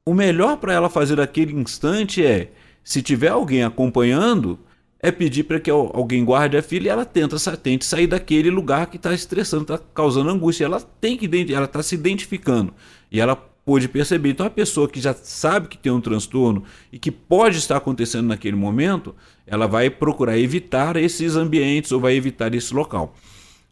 [0.05, 2.51] O melhor para ela fazer naquele instante é,
[2.83, 4.59] se tiver alguém acompanhando,
[4.99, 8.87] é pedir para que alguém guarde a filha e ela tenta, tente sair daquele lugar
[8.87, 10.65] que está estressando, está causando angústia.
[10.65, 12.73] Ela tem que ela está se identificando
[13.11, 14.31] e ela pôde perceber.
[14.31, 18.27] Então, a pessoa que já sabe que tem um transtorno e que pode estar acontecendo
[18.27, 19.15] naquele momento,
[19.47, 23.15] ela vai procurar evitar esses ambientes ou vai evitar esse local.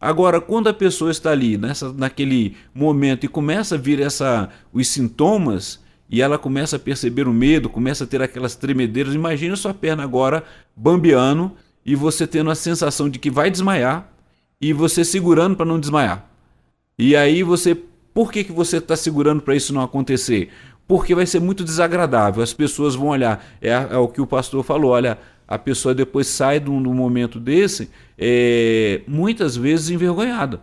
[0.00, 4.88] Agora, quando a pessoa está ali nessa, naquele momento e começa a vir essa, os
[4.88, 9.74] sintomas e ela começa a perceber o medo, começa a ter aquelas tremedeiras, imagine sua
[9.74, 10.42] perna agora
[10.74, 11.52] bambeando
[11.84, 14.10] e você tendo a sensação de que vai desmaiar
[14.60, 16.30] e você segurando para não desmaiar.
[16.98, 17.76] E aí você,
[18.12, 20.50] por que, que você está segurando para isso não acontecer?
[20.86, 22.42] Porque vai ser muito desagradável.
[22.42, 23.44] As pessoas vão olhar.
[23.60, 24.90] É, é o que o pastor falou.
[24.90, 30.60] Olha, a pessoa depois sai de um, de um momento desse, é, muitas vezes envergonhada.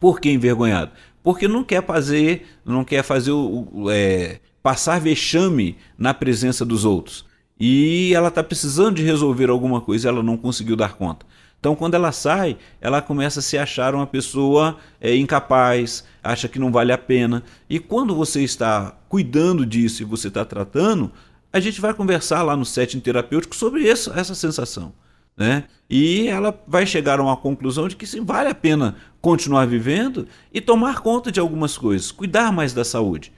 [0.00, 0.92] Por que envergonhada?
[1.22, 7.24] Porque não quer fazer, não quer fazer o, é, passar vexame na presença dos outros.
[7.58, 11.24] E ela está precisando de resolver alguma coisa, ela não conseguiu dar conta.
[11.60, 16.58] Então, quando ela sai, ela começa a se achar uma pessoa é, incapaz, acha que
[16.58, 17.42] não vale a pena.
[17.68, 21.12] E quando você está cuidando disso e você está tratando,
[21.52, 24.94] a gente vai conversar lá no setting terapêutico sobre essa, essa sensação.
[25.36, 25.64] Né?
[25.88, 30.26] E ela vai chegar a uma conclusão de que sim, vale a pena continuar vivendo
[30.52, 33.32] e tomar conta de algumas coisas, cuidar mais da saúde.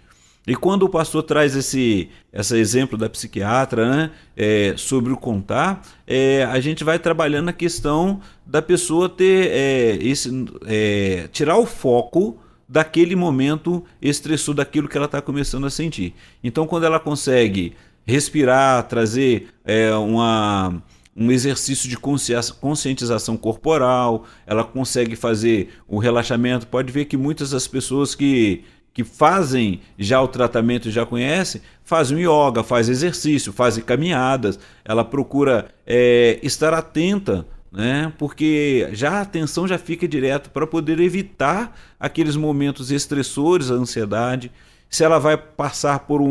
[0.46, 5.82] E quando o pastor traz esse, esse exemplo da psiquiatra né, é, sobre o contar,
[6.06, 11.66] é, a gente vai trabalhando a questão da pessoa ter é, esse, é, tirar o
[11.66, 16.14] foco daquele momento estressor, daquilo que ela está começando a sentir.
[16.42, 17.74] Então, quando ela consegue
[18.04, 20.82] respirar, trazer é, uma
[21.14, 26.66] um exercício de conscientização corporal, ela consegue fazer o relaxamento.
[26.66, 32.18] Pode ver que muitas das pessoas que que fazem já o tratamento já conhecem, fazem
[32.18, 38.12] yoga, fazem exercício, fazem caminhadas, ela procura é, estar atenta, né?
[38.18, 44.52] porque já a atenção já fica direto para poder evitar aqueles momentos estressores, a ansiedade.
[44.90, 46.26] Se ela vai passar por um,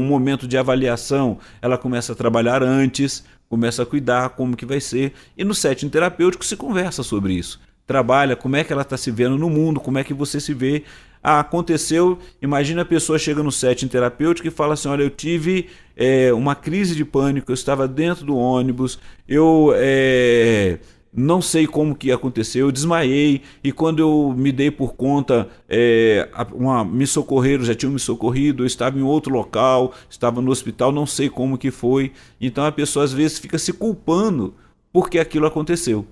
[0.00, 4.80] um momento de avaliação, ela começa a trabalhar antes, começa a cuidar como que vai
[4.80, 5.12] ser.
[5.36, 9.10] E no setting terapêutico se conversa sobre isso trabalha, como é que ela está se
[9.10, 10.82] vendo no mundo, como é que você se vê
[11.28, 12.20] ah, aconteceu.
[12.40, 16.54] Imagina a pessoa chega no setting terapêutico e fala assim: Olha, eu tive é, uma
[16.54, 19.72] crise de pânico, eu estava dentro do ônibus, eu.
[19.74, 20.78] É,
[21.12, 26.28] não sei como que aconteceu, eu desmaiei e quando eu me dei por conta, é,
[26.52, 30.92] uma, me socorreram, já tinham me socorrido, eu estava em outro local, estava no hospital,
[30.92, 32.12] não sei como que foi.
[32.40, 34.54] Então a pessoa às vezes fica se culpando
[34.92, 36.06] porque aquilo aconteceu.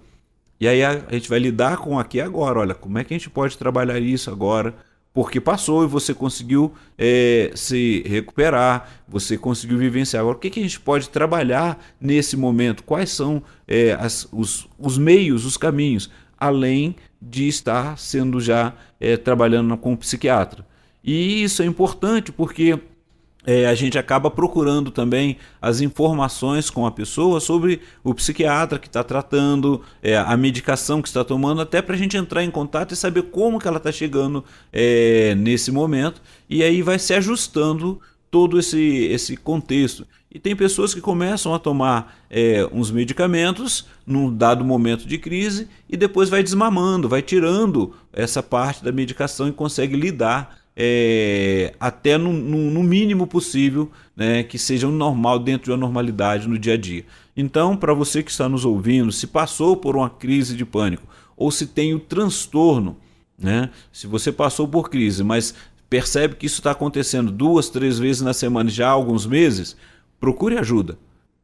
[0.58, 3.18] E aí a, a gente vai lidar com aqui agora, olha, como é que a
[3.18, 4.74] gente pode trabalhar isso agora?
[5.14, 10.22] Porque passou e você conseguiu é, se recuperar, você conseguiu vivenciar.
[10.22, 12.82] Agora, o que, que a gente pode trabalhar nesse momento?
[12.82, 19.16] Quais são é, as, os, os meios, os caminhos, além de estar sendo já é,
[19.16, 20.66] trabalhando com um psiquiatra?
[21.02, 22.76] E isso é importante porque
[23.46, 28.86] é, a gente acaba procurando também as informações com a pessoa sobre o psiquiatra que
[28.86, 32.92] está tratando, é, a medicação que está tomando, até para a gente entrar em contato
[32.92, 36.22] e saber como que ela está chegando é, nesse momento.
[36.48, 40.06] E aí vai se ajustando todo esse, esse contexto.
[40.34, 45.68] E tem pessoas que começam a tomar é, uns medicamentos num dado momento de crise
[45.88, 52.18] e depois vai desmamando, vai tirando essa parte da medicação e consegue lidar é, até
[52.18, 56.58] no, no, no, mínimo possível, né, que seja um normal dentro de uma normalidade no
[56.58, 57.04] dia a dia.
[57.36, 61.06] Então, para você que está nos ouvindo, se passou por uma crise de pânico
[61.36, 62.96] ou se tem o transtorno,
[63.38, 65.54] né, se você passou por crise, mas
[65.88, 69.76] percebe que isso está acontecendo duas, três vezes na semana já há alguns meses,
[70.18, 70.98] procure ajuda,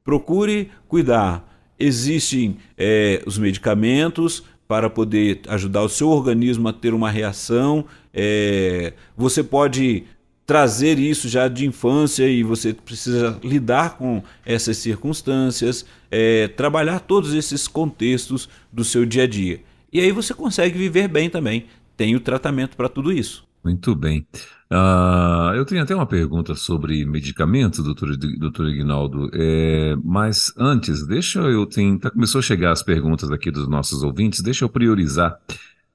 [0.05, 1.49] procure cuidar.
[1.79, 7.85] Existem é, os medicamentos, para poder ajudar o seu organismo a ter uma reação.
[8.15, 10.05] É, você pode
[10.47, 17.35] trazer isso já de infância e você precisa lidar com essas circunstâncias, é, trabalhar todos
[17.35, 19.61] esses contextos do seu dia a dia.
[19.93, 21.67] E aí você consegue viver bem também.
[21.97, 23.45] Tem o tratamento para tudo isso.
[23.65, 24.25] Muito bem.
[24.73, 31.41] Uh, eu tenho até uma pergunta sobre medicamentos, doutor, doutor Ignaldo, é, mas antes, deixa
[31.41, 32.13] eu tentar.
[32.13, 35.37] Começou a chegar as perguntas aqui dos nossos ouvintes, deixa eu priorizar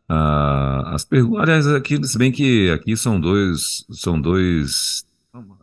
[0.09, 1.43] uh, as perguntas.
[1.43, 5.05] Aliás, aqui, se bem que aqui são dois, são dois,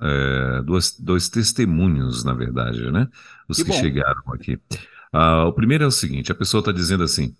[0.01, 3.09] é, dois, dois testemunhos, na verdade, né?
[3.47, 4.59] Os que, que chegaram aqui.
[5.13, 7.35] Uh, o primeiro é o seguinte: a pessoa está dizendo assim.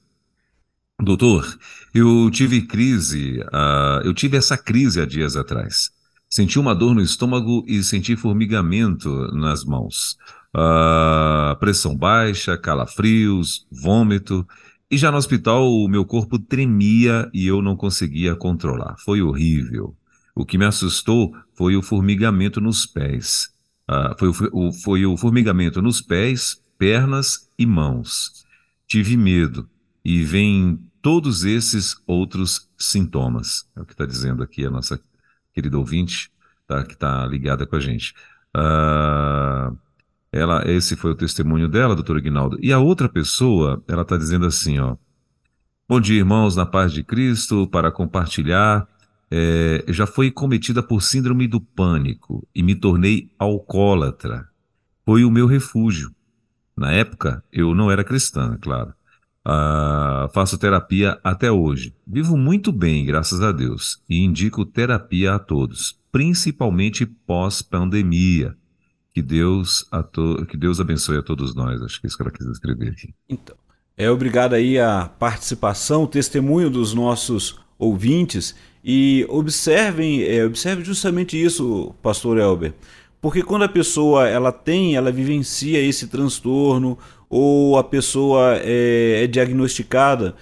[1.03, 1.59] Doutor,
[1.93, 5.91] eu tive crise, uh, eu tive essa crise há dias atrás.
[6.31, 10.17] Senti uma dor no estômago e senti formigamento nas mãos.
[10.55, 14.47] Uh, pressão baixa, calafrios, vômito.
[14.89, 18.95] E já no hospital o meu corpo tremia e eu não conseguia controlar.
[19.05, 19.97] Foi horrível.
[20.37, 23.51] O que me assustou foi o formigamento nos pés.
[23.91, 28.45] Uh, foi, o, foi o formigamento nos pés, pernas e mãos.
[28.87, 29.69] Tive medo
[30.05, 33.69] e vem todos esses outros sintomas.
[33.77, 34.99] É o que está dizendo aqui a nossa
[35.53, 36.31] querida ouvinte,
[36.67, 38.15] tá, que está ligada com a gente.
[38.57, 39.77] Uh,
[40.31, 42.57] ela, esse foi o testemunho dela, doutor Ignaldo.
[42.63, 44.97] E a outra pessoa, ela está dizendo assim, ó.
[45.89, 48.89] Bom dia, irmãos, na paz de Cristo, para compartilhar.
[49.31, 54.49] É, já fui cometida por síndrome do pânico e me tornei alcoólatra.
[55.05, 56.15] Foi o meu refúgio.
[56.77, 58.95] Na época, eu não era cristã, claro.
[59.45, 61.95] Ah, faço terapia até hoje.
[62.07, 68.57] Vivo muito bem, graças a Deus, e indico terapia a todos, principalmente pós-pandemia.
[69.13, 69.85] Que Deus,
[70.49, 71.83] que Deus abençoe a todos nós.
[71.83, 73.13] Acho que é isso que ela quis escrever aqui.
[73.29, 73.57] Então,
[73.97, 81.41] é obrigado aí a participação, o testemunho dos nossos ouvintes e observem, é, observe justamente
[81.41, 82.75] isso, Pastor Elber,
[83.21, 86.99] porque quando a pessoa ela tem, ela vivencia esse transtorno
[87.33, 90.35] ou a pessoa é, é diagnosticada,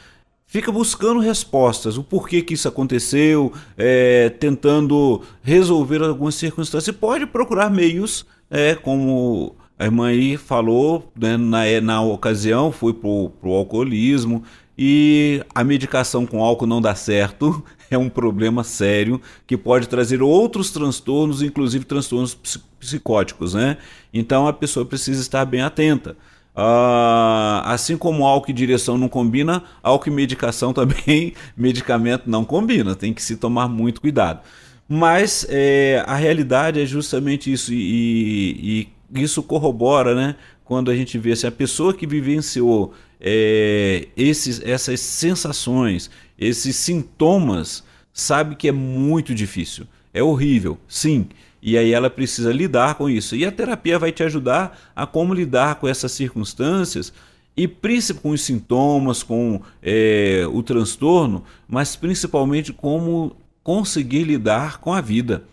[0.45, 6.97] fica buscando respostas, o porquê que isso aconteceu, é, tentando resolver algumas circunstâncias.
[6.97, 13.09] Pode procurar meios, é, como a irmã aí falou, né, na, na ocasião, foi para
[13.09, 14.43] o alcoolismo,
[14.77, 20.23] e a medicação com álcool não dá certo, é um problema sério que pode trazer
[20.23, 22.37] outros transtornos, inclusive transtornos
[22.81, 23.77] psicóticos, né?
[24.13, 26.17] Então a pessoa precisa estar bem atenta.
[26.57, 32.95] Uh, assim como álcool e direção não combina, álcool e medicação também, medicamento não combina,
[32.95, 34.41] tem que se tomar muito cuidado.
[34.89, 40.35] Mas é, a realidade é justamente isso, e, e, isso corrobora, né?
[40.65, 46.75] Quando a gente vê se assim, a pessoa que vivenciou é, esses, essas sensações, esses
[46.75, 51.29] sintomas, sabe que é muito difícil, é horrível, sim.
[51.63, 53.37] E aí ela precisa lidar com isso.
[53.37, 57.13] E a terapia vai te ajudar a como lidar com essas circunstâncias
[57.57, 64.93] e principalmente com os sintomas, com é, o transtorno, mas principalmente como conseguir lidar com
[64.93, 65.45] a vida.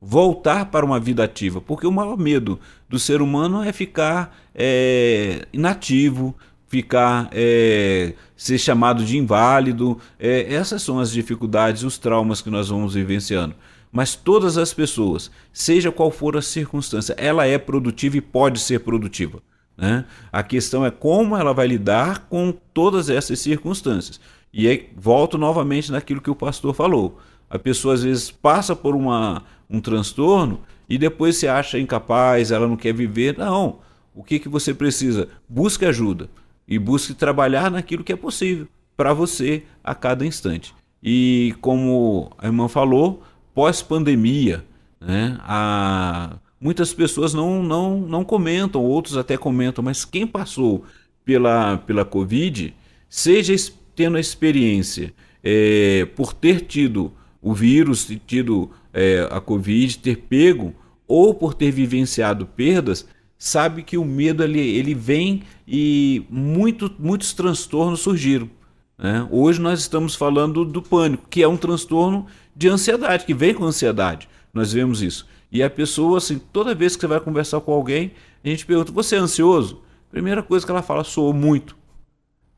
[0.00, 2.58] Voltar para uma vida ativa, porque o maior medo
[2.88, 6.34] do ser humano é ficar é, inativo,
[6.70, 9.98] ficar é, ser chamado de inválido.
[10.18, 13.56] É, essas são as dificuldades, os traumas que nós vamos vivenciando.
[13.90, 18.80] Mas todas as pessoas, seja qual for a circunstância, ela é produtiva e pode ser
[18.80, 19.42] produtiva.
[19.76, 20.04] Né?
[20.30, 24.20] A questão é como ela vai lidar com todas essas circunstâncias.
[24.52, 27.18] E aí, volto novamente naquilo que o pastor falou.
[27.48, 32.68] A pessoa às vezes passa por uma, um transtorno e depois se acha incapaz, ela
[32.68, 33.36] não quer viver.
[33.36, 33.80] Não.
[34.14, 35.28] O que, que você precisa?
[35.48, 36.28] Busque ajuda
[36.70, 40.72] e busque trabalhar naquilo que é possível para você a cada instante.
[41.02, 44.64] E como a irmã falou, pós-pandemia,
[45.00, 50.84] né, a, muitas pessoas não, não, não comentam, outros até comentam, mas quem passou
[51.24, 52.72] pela, pela Covid,
[53.08, 53.54] seja
[53.96, 55.12] tendo a experiência
[55.42, 57.12] é, por ter tido
[57.42, 60.74] o vírus, tido é, a Covid, ter pego,
[61.08, 63.08] ou por ter vivenciado perdas,
[63.40, 68.50] sabe que o medo ele, ele vem e muito, muitos transtornos surgiram.
[68.98, 69.26] Né?
[69.30, 73.64] Hoje nós estamos falando do pânico, que é um transtorno de ansiedade, que vem com
[73.64, 74.28] ansiedade.
[74.52, 75.26] Nós vemos isso.
[75.50, 78.12] E a pessoa, assim, toda vez que você vai conversar com alguém,
[78.44, 79.80] a gente pergunta: Você é ansioso?
[80.10, 81.76] Primeira coisa que ela fala: Sou muito.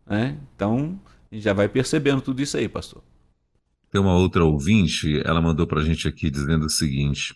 [0.07, 0.37] Né?
[0.55, 3.03] Então, a gente já vai percebendo tudo isso aí, pastor.
[3.91, 7.35] Tem uma outra ouvinte, ela mandou para a gente aqui dizendo o seguinte: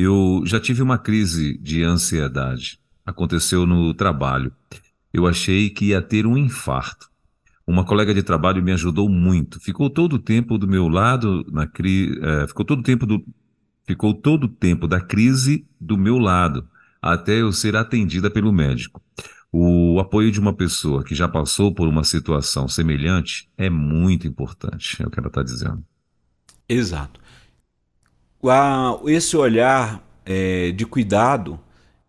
[0.00, 2.78] Eu já tive uma crise de ansiedade.
[3.04, 4.52] Aconteceu no trabalho.
[5.12, 7.10] Eu achei que ia ter um infarto.
[7.66, 9.58] Uma colega de trabalho me ajudou muito.
[9.58, 13.26] Ficou todo o tempo do meu lado na crise, é, ficou todo o tempo do
[13.84, 16.68] ficou todo o tempo da crise do meu lado,
[17.02, 19.02] até eu ser atendida pelo médico.
[19.50, 25.02] O apoio de uma pessoa que já passou por uma situação semelhante é muito importante,
[25.02, 25.82] é o que ela está dizendo.
[26.68, 27.18] Exato.
[29.06, 31.58] Esse olhar é, de cuidado,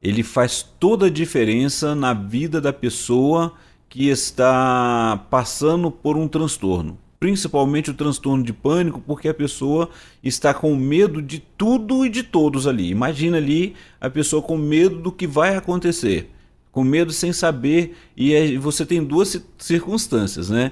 [0.02, 3.54] ele faz toda a diferença na vida da pessoa
[3.90, 9.90] que está passando por um transtorno, principalmente o transtorno de pânico, porque a pessoa
[10.24, 12.90] está com medo de tudo e de todos ali.
[12.90, 16.30] Imagina ali a pessoa com medo do que vai acontecer,
[16.72, 20.72] com medo sem saber, e você tem duas circunstâncias, né?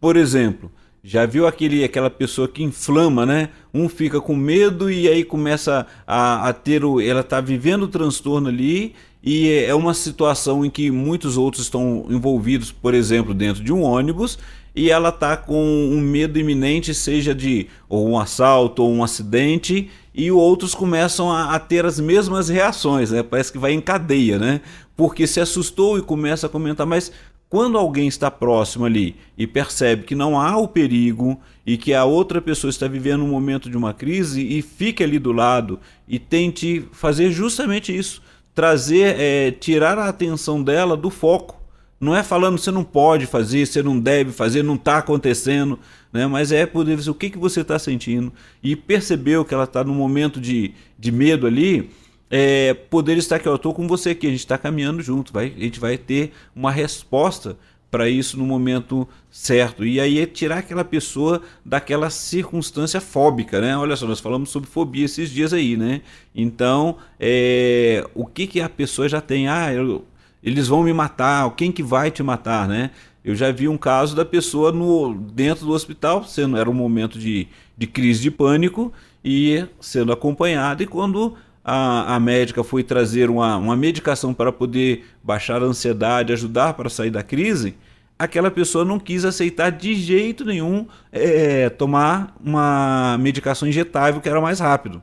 [0.00, 0.70] Por exemplo,
[1.04, 3.48] já viu aquele, aquela pessoa que inflama, né?
[3.74, 7.00] Um fica com medo e aí começa a, a ter o.
[7.00, 12.06] Ela está vivendo o transtorno ali e é uma situação em que muitos outros estão
[12.08, 14.36] envolvidos, por exemplo, dentro de um ônibus,
[14.74, 19.90] e ela está com um medo iminente, seja de ou um assalto ou um acidente,
[20.14, 23.22] e outros começam a, a, ter as mesmas reações, né?
[23.22, 24.60] Parece que vai em cadeia, né?
[24.96, 27.12] Porque se assustou e começa a comentar, mas
[27.52, 32.02] quando alguém está próximo ali e percebe que não há o perigo e que a
[32.02, 35.78] outra pessoa está vivendo um momento de uma crise e fique ali do lado
[36.08, 38.22] e tente fazer justamente isso
[38.54, 41.60] trazer, é, tirar a atenção dela do foco,
[42.00, 45.78] Não é falando você não pode fazer, você não deve fazer, não está acontecendo,
[46.10, 46.26] né?
[46.26, 48.32] mas é poder ver o que, que você está sentindo
[48.62, 51.90] e percebeu que ela está num momento de, de medo ali,
[52.34, 55.52] é, poder estar aqui, eu estou com você aqui, a gente está caminhando junto, vai,
[55.54, 57.58] a gente vai ter uma resposta
[57.90, 59.84] para isso no momento certo.
[59.84, 63.76] E aí é tirar aquela pessoa daquela circunstância fóbica, né?
[63.76, 66.00] Olha só, nós falamos sobre fobia esses dias aí, né?
[66.34, 69.46] Então, é, o que, que a pessoa já tem?
[69.46, 70.02] Ah, eu,
[70.42, 72.92] eles vão me matar, quem que vai te matar, né?
[73.22, 77.18] Eu já vi um caso da pessoa no, dentro do hospital, sendo era um momento
[77.18, 78.90] de, de crise de pânico
[79.22, 85.04] e sendo acompanhada, e quando a, a médica foi trazer uma, uma medicação para poder
[85.22, 87.76] baixar a ansiedade, ajudar para sair da crise,
[88.18, 94.40] aquela pessoa não quis aceitar de jeito nenhum é, tomar uma medicação injetável que era
[94.40, 95.02] mais rápido,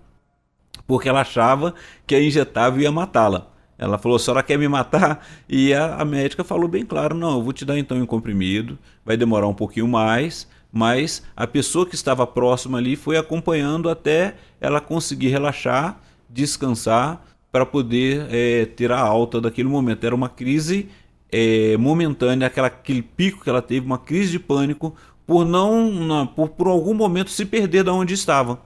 [0.85, 1.73] porque ela achava
[2.05, 3.47] que a injetável ia matá-la.
[3.77, 5.25] Ela falou: a senhora quer me matar?
[5.47, 8.77] E a, a, médica falou bem claro: não, eu vou te dar então um comprimido,
[9.05, 14.35] vai demorar um pouquinho mais, mas a pessoa que estava próxima ali foi acompanhando até
[14.59, 15.97] ela conseguir relaxar
[16.29, 20.05] descansar para poder é, ter a alta daquele momento.
[20.05, 20.87] Era uma crise
[21.31, 26.27] é, momentânea, aquela, aquele pico que ela teve, uma crise de pânico por não, não
[26.27, 28.61] por, por algum momento se perder da onde estava.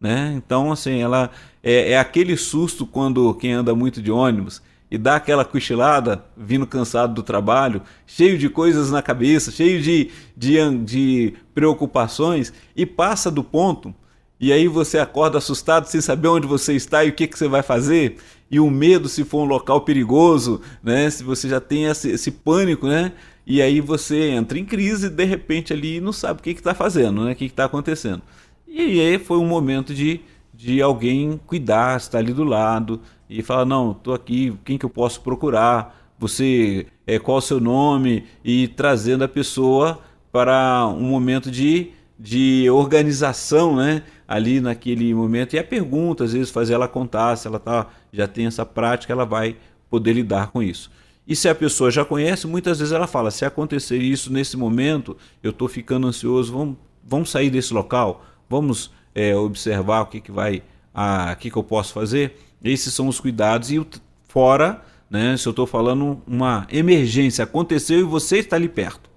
[0.00, 0.34] Né?
[0.36, 1.30] Então, assim, ela
[1.62, 4.60] é, é, aquele susto quando quem anda muito de ônibus
[4.90, 10.10] e dá aquela cochilada, vindo cansado do trabalho, cheio de coisas na cabeça, cheio de,
[10.36, 13.94] de, de preocupações, e passa do ponto
[14.42, 17.46] e aí você acorda assustado sem saber onde você está e o que, que você
[17.46, 18.16] vai fazer,
[18.50, 21.08] e o medo se for um local perigoso, né?
[21.08, 23.12] Se você já tem esse, esse pânico, né?
[23.46, 27.24] E aí você entra em crise de repente ali não sabe o que está fazendo,
[27.24, 27.32] né?
[27.32, 28.20] O que está acontecendo.
[28.66, 30.20] E aí foi um momento de,
[30.52, 34.90] de alguém cuidar, estar ali do lado e falar, não, estou aqui, quem que eu
[34.90, 36.12] posso procurar?
[36.18, 38.24] Você, é, qual o seu nome?
[38.44, 40.00] E trazendo a pessoa
[40.32, 41.92] para um momento de,
[42.22, 44.02] de organização, né?
[44.32, 45.54] ali naquele momento.
[45.54, 49.12] E a pergunta, às vezes, fazer ela contar, se ela tá, já tem essa prática,
[49.12, 49.56] ela vai
[49.90, 50.90] poder lidar com isso.
[51.26, 55.16] E se a pessoa já conhece, muitas vezes ela fala: se acontecer isso nesse momento,
[55.42, 60.32] eu estou ficando ansioso, vamos, vamos sair desse local, vamos é, observar o que, que
[60.32, 60.62] vai,
[60.94, 62.38] a, o que, que eu posso fazer.
[62.64, 63.70] Esses são os cuidados.
[63.70, 63.84] E
[64.28, 69.10] fora, né, se eu estou falando uma emergência, aconteceu e você está ali perto.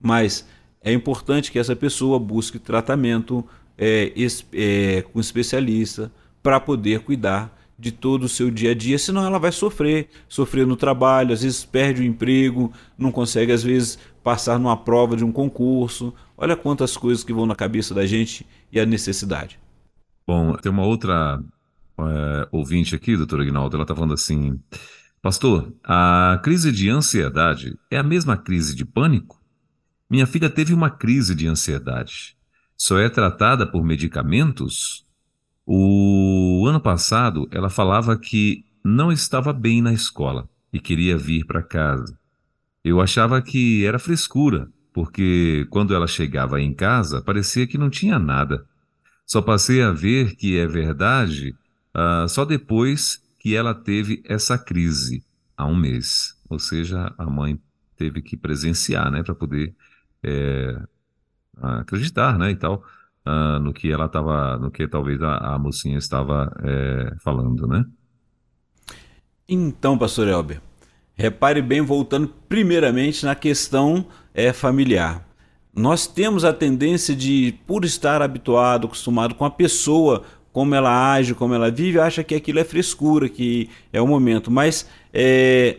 [0.00, 0.46] Mas
[0.82, 3.44] é importante que essa pessoa busque tratamento
[3.76, 4.12] é,
[4.52, 6.10] é, com especialista
[6.42, 10.66] para poder cuidar de todo o seu dia a dia, senão ela vai sofrer, sofrer
[10.66, 15.24] no trabalho, às vezes perde o emprego, não consegue às vezes passar numa prova de
[15.24, 16.12] um concurso.
[16.36, 19.60] Olha quantas coisas que vão na cabeça da gente e a necessidade.
[20.26, 21.40] Bom, tem uma outra
[22.00, 24.58] é, ouvinte aqui, doutora Aguinaldo, ela está falando assim,
[25.22, 29.37] pastor, a crise de ansiedade é a mesma crise de pânico?
[30.10, 32.38] Minha filha teve uma crise de ansiedade
[32.78, 35.04] só é tratada por medicamentos?
[35.66, 41.60] O ano passado, ela falava que não estava bem na escola e queria vir para
[41.60, 42.16] casa.
[42.84, 48.18] Eu achava que era frescura, porque quando ela chegava em casa, parecia que não tinha
[48.18, 48.64] nada.
[49.26, 51.54] Só passei a ver que é verdade
[51.94, 55.24] uh, só depois que ela teve essa crise,
[55.56, 56.38] há um mês.
[56.48, 57.60] Ou seja, a mãe
[57.96, 59.74] teve que presenciar, né, para poder
[60.24, 60.80] é,
[61.60, 62.82] acreditar, né, e tal,
[63.26, 67.84] uh, no que ela estava, no que talvez a, a mocinha estava é, falando, né?
[69.48, 70.60] Então, pastor Elber,
[71.14, 75.26] repare bem, voltando primeiramente na questão é, familiar.
[75.74, 81.34] Nós temos a tendência de, por estar habituado, acostumado com a pessoa, como ela age,
[81.34, 84.50] como ela vive, acha que aquilo é frescura, que é o momento.
[84.50, 85.78] Mas é,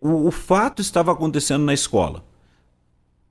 [0.00, 2.24] o, o fato estava acontecendo na escola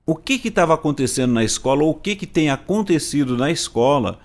[0.06, 4.18] o que estava acontecendo na escola, ou o que, que tem acontecido na escola,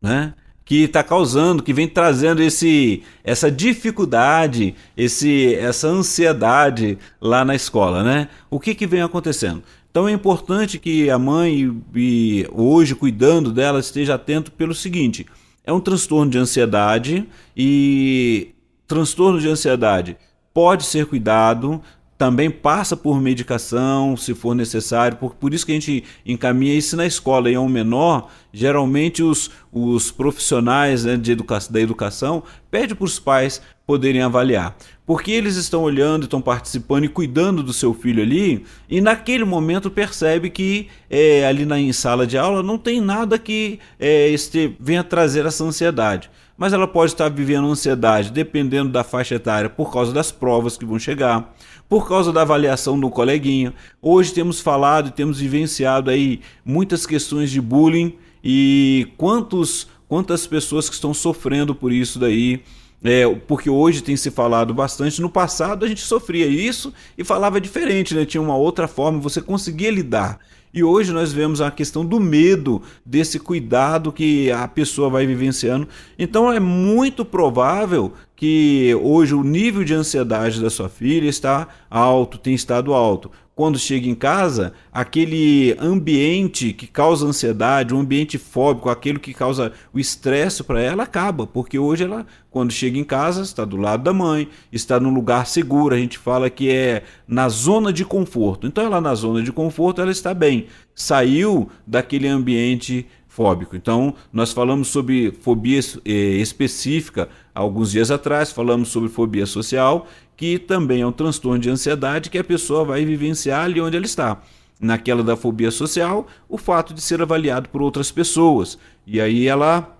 [0.00, 0.34] né?
[0.64, 8.04] que está causando, que vem trazendo esse, essa dificuldade, esse, essa ansiedade lá na escola,
[8.04, 8.28] né?
[8.48, 9.64] O que, que vem acontecendo?
[9.90, 15.26] Então é importante que a mãe, e hoje cuidando dela, esteja atento pelo seguinte:
[15.64, 17.26] é um transtorno de ansiedade
[17.56, 18.54] e
[18.86, 20.16] transtorno de ansiedade
[20.54, 21.80] pode ser cuidado,
[22.20, 26.94] também passa por medicação, se for necessário, por, por isso que a gente encaminha isso
[26.94, 32.42] na escola e é um menor, geralmente os, os profissionais né, de educa da educação
[32.70, 34.76] pedem para os pais poderem avaliar.
[35.06, 39.90] Porque eles estão olhando, estão participando e cuidando do seu filho ali, e naquele momento
[39.90, 44.76] percebe que é, ali na em sala de aula não tem nada que é, este,
[44.78, 46.30] venha trazer essa ansiedade.
[46.54, 50.84] Mas ela pode estar vivendo ansiedade dependendo da faixa etária por causa das provas que
[50.84, 51.54] vão chegar,
[51.90, 53.74] por causa da avaliação do coleguinha.
[54.00, 58.14] Hoje temos falado e temos vivenciado aí muitas questões de bullying
[58.44, 62.62] e quantos, quantas pessoas que estão sofrendo por isso daí.
[63.02, 65.20] É, porque hoje tem se falado bastante.
[65.20, 68.24] No passado a gente sofria isso e falava diferente, né?
[68.24, 70.38] Tinha uma outra forma, você conseguia lidar.
[70.72, 75.88] E hoje nós vemos a questão do medo, desse cuidado que a pessoa vai vivenciando.
[76.16, 82.38] Então é muito provável que hoje o nível de ansiedade da sua filha está alto,
[82.38, 83.30] tem estado alto.
[83.54, 89.72] Quando chega em casa, aquele ambiente que causa ansiedade, um ambiente fóbico, aquilo que causa
[89.92, 94.04] o estresse para ela, acaba, porque hoje ela, quando chega em casa, está do lado
[94.04, 98.66] da mãe, está num lugar seguro, a gente fala que é na zona de conforto.
[98.66, 100.64] Então ela na zona de conforto, ela está bem,
[100.94, 103.76] saiu daquele ambiente fóbico.
[103.76, 110.06] Então, nós falamos sobre fobia eh, específica alguns dias atrás, falamos sobre fobia social,
[110.36, 114.04] que também é um transtorno de ansiedade que a pessoa vai vivenciar ali onde ela
[114.04, 114.42] está.
[114.80, 118.76] Naquela da fobia social, o fato de ser avaliado por outras pessoas.
[119.06, 119.96] E aí ela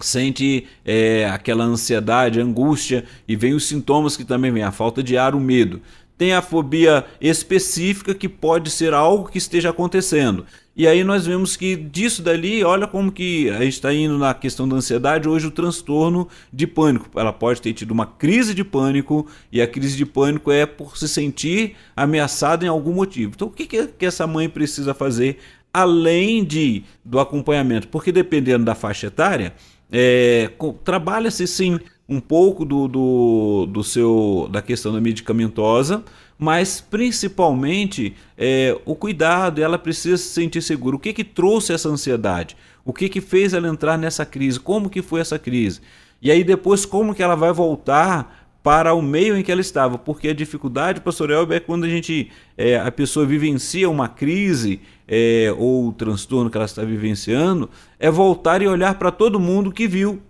[0.00, 5.16] sente é, aquela ansiedade, angústia, e vem os sintomas que também vem, a falta de
[5.16, 5.80] ar, o medo
[6.16, 10.46] tem a fobia específica que pode ser algo que esteja acontecendo.
[10.76, 14.34] E aí nós vemos que disso dali, olha como que a gente está indo na
[14.34, 17.08] questão da ansiedade, hoje o transtorno de pânico.
[17.18, 20.96] Ela pode ter tido uma crise de pânico, e a crise de pânico é por
[20.96, 23.32] se sentir ameaçada em algum motivo.
[23.36, 25.38] Então o que, que essa mãe precisa fazer
[25.72, 27.86] além de do acompanhamento?
[27.86, 29.54] Porque dependendo da faixa etária,
[29.92, 30.50] é,
[30.82, 31.78] trabalha-se sim
[32.08, 36.04] um pouco do, do, do seu da questão da medicamentosa,
[36.38, 40.96] mas principalmente é, o cuidado, ela precisa se sentir segura.
[40.96, 42.56] O que que trouxe essa ansiedade?
[42.84, 44.60] O que que fez ela entrar nessa crise?
[44.60, 45.80] Como que foi essa crise?
[46.20, 49.96] E aí depois como que ela vai voltar para o meio em que ela estava?
[49.96, 54.80] Porque a dificuldade, pastor Elber, é quando a gente é, a pessoa vivencia uma crise
[55.08, 59.86] é, ou transtorno que ela está vivenciando, é voltar e olhar para todo mundo que
[59.86, 60.20] viu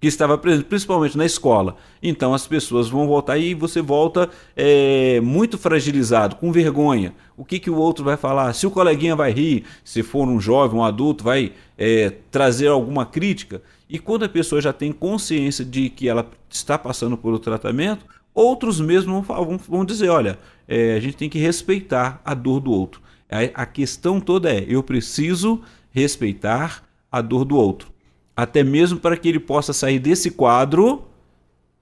[0.00, 1.76] que estava presente, principalmente na escola.
[2.02, 7.12] Então as pessoas vão voltar e você volta é, muito fragilizado, com vergonha.
[7.36, 8.52] O que, que o outro vai falar?
[8.54, 13.04] Se o coleguinha vai rir, se for um jovem, um adulto, vai é, trazer alguma
[13.04, 13.62] crítica.
[13.88, 18.06] E quando a pessoa já tem consciência de que ela está passando por o tratamento,
[18.34, 22.70] outros mesmos vão, vão dizer: olha, é, a gente tem que respeitar a dor do
[22.70, 23.02] outro.
[23.30, 25.60] A, a questão toda é: eu preciso
[25.92, 26.82] respeitar
[27.12, 27.90] a dor do outro
[28.36, 31.04] até mesmo para que ele possa sair desse quadro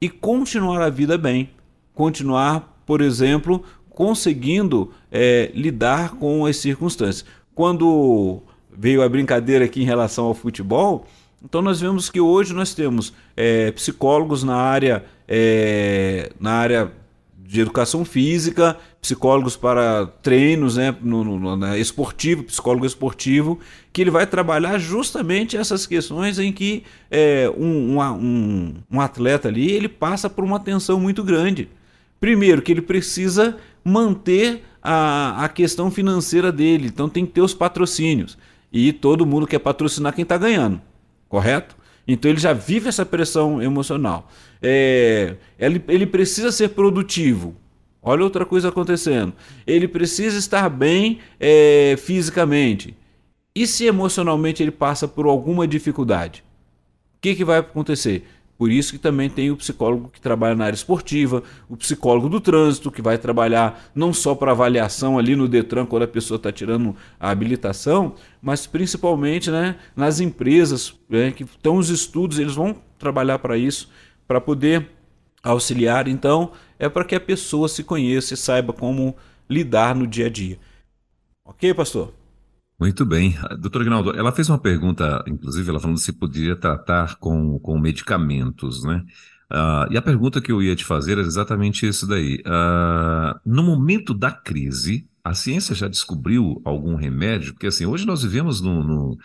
[0.01, 1.51] e continuar a vida bem.
[1.94, 7.24] Continuar, por exemplo, conseguindo é, lidar com as circunstâncias.
[7.55, 8.40] Quando
[8.70, 11.07] veio a brincadeira aqui em relação ao futebol,
[11.44, 16.92] então nós vemos que hoje nós temos é, psicólogos na área, é, na área
[17.36, 23.59] de educação física, psicólogos para treinos, né, no, no, no, esportivo, psicólogo esportivo,
[23.92, 29.70] que ele vai trabalhar justamente essas questões em que é, um, um, um atleta ali
[29.70, 31.68] ele passa por uma tensão muito grande.
[32.20, 37.55] Primeiro, que ele precisa manter a, a questão financeira dele, então tem que ter os
[37.55, 38.36] patrocínios.
[38.72, 40.80] E todo mundo quer patrocinar quem está ganhando,
[41.28, 41.76] correto?
[42.07, 44.30] Então ele já vive essa pressão emocional.
[44.62, 47.55] É, ele, ele precisa ser produtivo.
[48.03, 49.32] Olha outra coisa acontecendo.
[49.66, 52.96] Ele precisa estar bem é, fisicamente.
[53.55, 56.44] E se emocionalmente ele passa por alguma dificuldade?
[57.16, 58.24] O que, que vai acontecer?
[58.59, 62.40] Por isso que também tem o psicólogo que trabalha na área esportiva, o psicólogo do
[62.40, 66.51] trânsito, que vai trabalhar não só para avaliação ali no Detran, quando a pessoa está
[66.51, 72.74] tirando a habilitação, mas principalmente né, nas empresas, né, que estão os estudos, eles vão
[72.99, 73.88] trabalhar para isso,
[74.26, 74.88] para poder
[75.40, 76.09] auxiliar.
[76.09, 79.16] Então, é para que a pessoa se conheça e saiba como
[79.49, 80.59] lidar no dia a dia.
[81.45, 82.12] Ok, pastor?
[82.79, 83.35] Muito bem.
[83.59, 88.85] Doutor Aguinaldo, ela fez uma pergunta, inclusive, ela falando se podia tratar com, com medicamentos,
[88.85, 89.05] né?
[89.51, 92.37] Uh, e a pergunta que eu ia te fazer é exatamente isso daí.
[92.47, 97.55] Uh, no momento da crise, a ciência já descobriu algum remédio?
[97.55, 99.18] Porque assim, hoje nós vivemos no, no,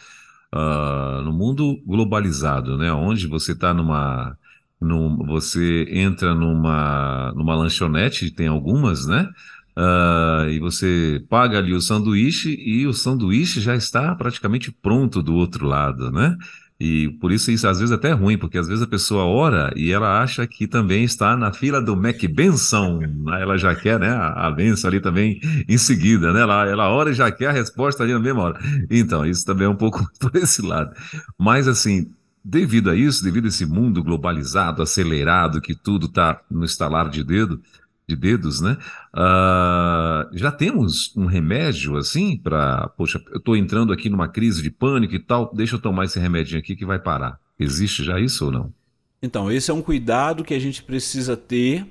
[0.55, 2.91] uh, no mundo globalizado, né?
[2.91, 4.37] Onde você está numa,
[4.83, 9.27] num, você entra numa, numa lanchonete, tem algumas, né?
[9.75, 15.33] Uh, e você paga ali o sanduíche e o sanduíche já está praticamente pronto do
[15.33, 16.37] outro lado, né?
[16.79, 19.71] E por isso isso às vezes é até ruim, porque às vezes a pessoa ora
[19.75, 23.41] e ela acha que também está na fila do Mac benção, né?
[23.41, 26.41] ela já quer né, a, a benção ali também em seguida, né?
[26.41, 28.59] Ela, ela ora e já quer a resposta ali na mesma hora.
[28.91, 30.91] Então, isso também é um pouco por esse lado.
[31.39, 32.07] Mas assim,
[32.43, 37.23] devido a isso, devido a esse mundo globalizado, acelerado, que tudo está no estalar de
[37.23, 37.61] dedo,
[38.07, 38.77] de dedos, né?
[39.13, 44.69] Uh, já temos um remédio assim para, poxa, eu estou entrando aqui numa crise de
[44.69, 47.39] pânico e tal, deixa eu tomar esse remedinho aqui que vai parar.
[47.57, 48.73] Existe já isso ou não?
[49.21, 51.87] Então, esse é um cuidado que a gente precisa ter,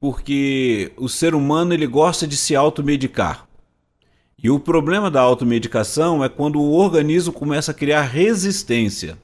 [0.00, 3.46] porque o ser humano ele gosta de se automedicar.
[4.42, 9.18] E o problema da automedicação é quando o organismo começa a criar resistência.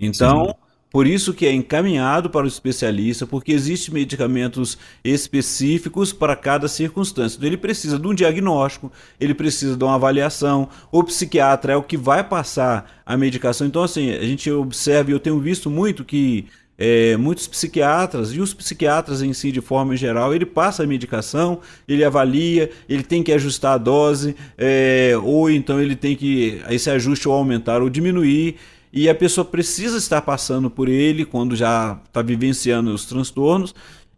[0.00, 0.70] Então, Sim.
[0.90, 7.36] Por isso que é encaminhado para o especialista, porque existem medicamentos específicos para cada circunstância.
[7.36, 8.90] Então ele precisa de um diagnóstico,
[9.20, 10.68] ele precisa de uma avaliação.
[10.90, 13.68] O psiquiatra é o que vai passar a medicação.
[13.68, 16.46] Então, assim, a gente observa, e eu tenho visto muito que
[16.76, 21.60] é, muitos psiquiatras, e os psiquiatras em si, de forma geral, ele passa a medicação,
[21.86, 26.90] ele avalia, ele tem que ajustar a dose, é, ou então ele tem que esse
[26.90, 28.56] ajuste ou aumentar ou diminuir
[28.92, 33.74] e a pessoa precisa estar passando por ele quando já está vivenciando os transtornos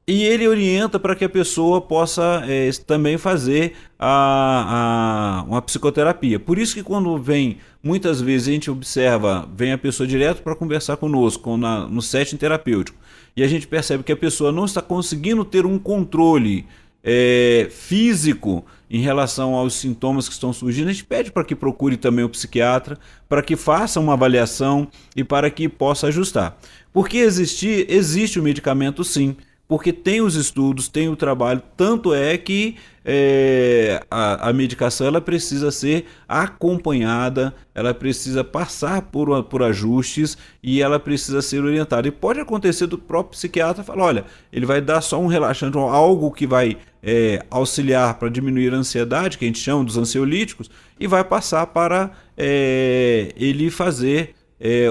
[0.06, 6.40] e ele orienta para que a pessoa possa é, também fazer a, a, uma psicoterapia.
[6.40, 10.56] Por isso que quando vem, muitas vezes a gente observa, vem a pessoa direto para
[10.56, 12.98] conversar conosco na, no setting terapêutico,
[13.36, 16.66] e a gente percebe que a pessoa não está conseguindo ter um controle
[17.02, 21.96] é, físico em relação aos sintomas que estão surgindo, a gente pede para que procure
[21.96, 22.98] também o psiquiatra,
[23.28, 24.86] para que faça uma avaliação
[25.16, 26.58] e para que possa ajustar.
[26.92, 29.34] Porque existir, existe o medicamento sim,
[29.72, 35.18] porque tem os estudos, tem o trabalho, tanto é que é, a, a, medicação ela
[35.18, 42.06] precisa ser acompanhada, ela precisa passar por, por ajustes e ela precisa ser orientada.
[42.06, 46.30] E pode acontecer do próprio psiquiatra falar: olha, ele vai dar só um relaxante, algo
[46.32, 50.70] que vai é, auxiliar para diminuir a ansiedade, que a gente chama dos ansiolíticos,
[51.00, 54.34] e vai passar para é, ele fazer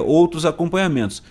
[0.03, 1.21] outros acompanhamentos.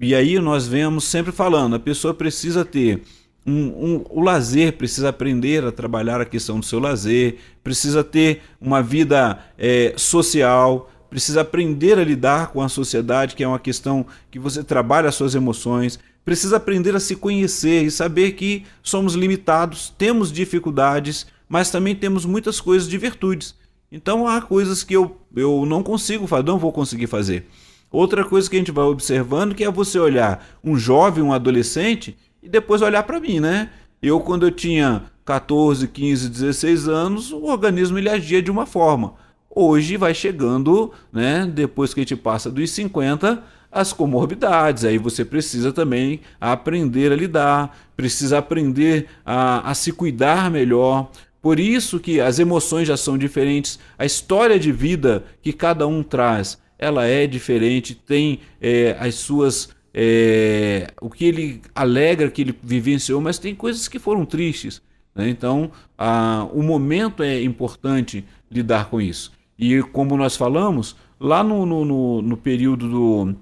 [0.00, 3.02] E aí nós vemos sempre falando: a pessoa precisa ter
[3.46, 8.42] um, um, o lazer, precisa aprender a trabalhar a questão do seu lazer, precisa ter
[8.60, 14.06] uma vida é, social, precisa aprender a lidar com a sociedade, que é uma questão
[14.30, 19.14] que você trabalha as suas emoções, precisa aprender a se conhecer e saber que somos
[19.14, 23.54] limitados, temos dificuldades, mas também temos muitas coisas de virtudes.
[23.90, 27.46] Então há coisas que eu, eu não consigo fazer, não vou conseguir fazer.
[27.90, 32.16] Outra coisa que a gente vai observando que é você olhar um jovem, um adolescente
[32.42, 33.70] e depois olhar para mim, né?
[34.02, 39.14] Eu, quando eu tinha 14, 15, 16 anos, o organismo ele agia de uma forma.
[39.50, 41.50] Hoje vai chegando, né?
[41.52, 44.84] Depois que a gente passa dos 50, as comorbidades.
[44.84, 51.10] Aí você precisa também aprender a lidar, precisa aprender a, a se cuidar melhor.
[51.40, 56.02] Por isso que as emoções já são diferentes, a história de vida que cada um
[56.02, 62.58] traz, ela é diferente, tem é, as suas é, o que ele alegra que ele
[62.62, 64.80] vivenciou, mas tem coisas que foram tristes.
[65.14, 65.28] Né?
[65.28, 69.32] Então, a, o momento é importante lidar com isso.
[69.58, 73.34] E como nós falamos, lá no, no, no, no período do,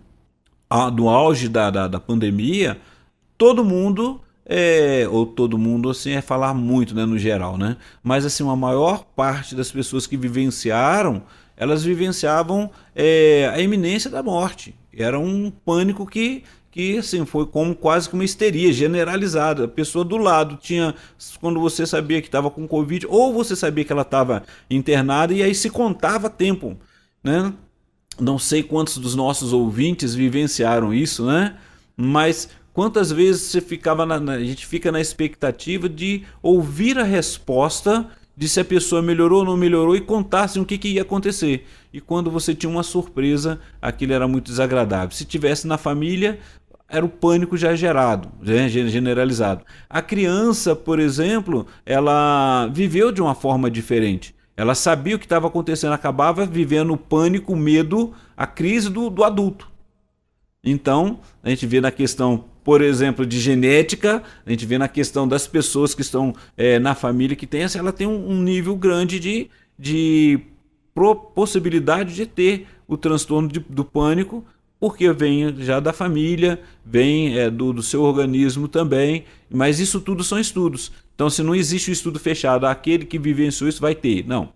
[0.70, 2.78] a, do auge da, da, da, pandemia,
[3.36, 7.76] todo mundo, é, ou todo mundo assim é falar muito né, no geral, né?
[8.02, 11.22] mas assim, uma maior parte das pessoas que vivenciaram,
[11.56, 14.74] elas vivenciavam é, a iminência da morte.
[14.92, 16.44] Era um pânico que
[16.76, 19.64] que assim foi como quase que uma histeria generalizada.
[19.64, 20.94] A pessoa do lado tinha
[21.40, 25.42] quando você sabia que estava com covid ou você sabia que ela estava internada e
[25.42, 26.76] aí se contava tempo,
[27.24, 27.50] né?
[28.20, 31.56] Não sei quantos dos nossos ouvintes vivenciaram isso, né?
[31.96, 38.06] Mas quantas vezes você ficava na, a gente fica na expectativa de ouvir a resposta
[38.36, 41.66] de se a pessoa melhorou ou não melhorou e contasse o que, que ia acontecer.
[41.92, 45.10] E quando você tinha uma surpresa, aquilo era muito desagradável.
[45.16, 46.38] Se tivesse na família,
[46.88, 49.64] era o pânico já gerado, generalizado.
[49.88, 54.34] A criança, por exemplo, ela viveu de uma forma diferente.
[54.56, 59.10] Ela sabia o que estava acontecendo, acabava vivendo o pânico, o medo, a crise do,
[59.10, 59.70] do adulto.
[60.64, 65.28] Então, a gente vê na questão, por exemplo, de genética, a gente vê na questão
[65.28, 68.74] das pessoas que estão é, na família que tem essa, ela tem um, um nível
[68.74, 69.48] grande de,
[69.78, 70.40] de
[71.32, 74.44] possibilidade de ter o transtorno de, do pânico,
[74.80, 80.24] porque vem já da família, vem é, do, do seu organismo também, mas isso tudo
[80.24, 80.90] são estudos.
[81.14, 84.26] Então, se não existe um estudo fechado, aquele que vivenciou isso vai ter.
[84.26, 84.48] Não.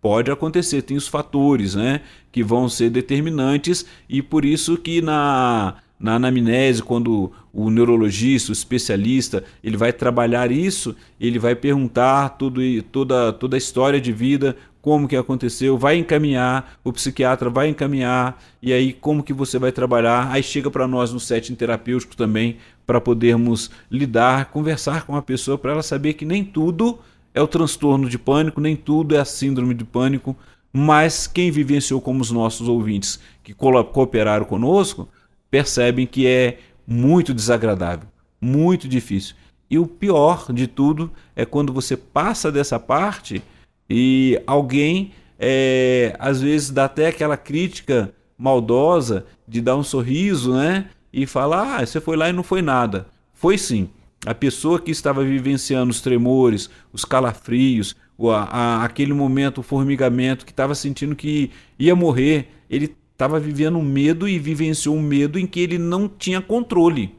[0.00, 2.00] Pode acontecer, tem os fatores, né,
[2.32, 8.52] que vão ser determinantes e por isso que na na anamnese, quando o neurologista, o
[8.52, 14.56] especialista, ele vai trabalhar isso, ele vai perguntar tudo, toda, toda a história de vida,
[14.80, 19.70] como que aconteceu, vai encaminhar, o psiquiatra vai encaminhar, e aí como que você vai
[19.70, 25.22] trabalhar, aí chega para nós no setting terapêutico também, para podermos lidar, conversar com a
[25.22, 26.98] pessoa, para ela saber que nem tudo
[27.34, 30.36] é o transtorno de pânico, nem tudo é a síndrome de pânico,
[30.72, 35.08] mas quem vivenciou como os nossos ouvintes que cooperaram conosco,
[35.50, 38.08] percebem que é muito desagradável,
[38.40, 39.34] muito difícil.
[39.70, 43.42] E o pior de tudo é quando você passa dessa parte
[43.88, 50.90] e alguém, é, às vezes, dá até aquela crítica maldosa de dar um sorriso, né?
[51.12, 53.06] E falar: ah, você foi lá e não foi nada.
[53.32, 53.88] Foi sim.
[54.24, 60.46] A pessoa que estava vivenciando os tremores, os calafrios, o, a, aquele momento, o formigamento,
[60.46, 65.38] que estava sentindo que ia morrer, ele estava vivendo um medo e vivenciou um medo
[65.38, 67.14] em que ele não tinha controle.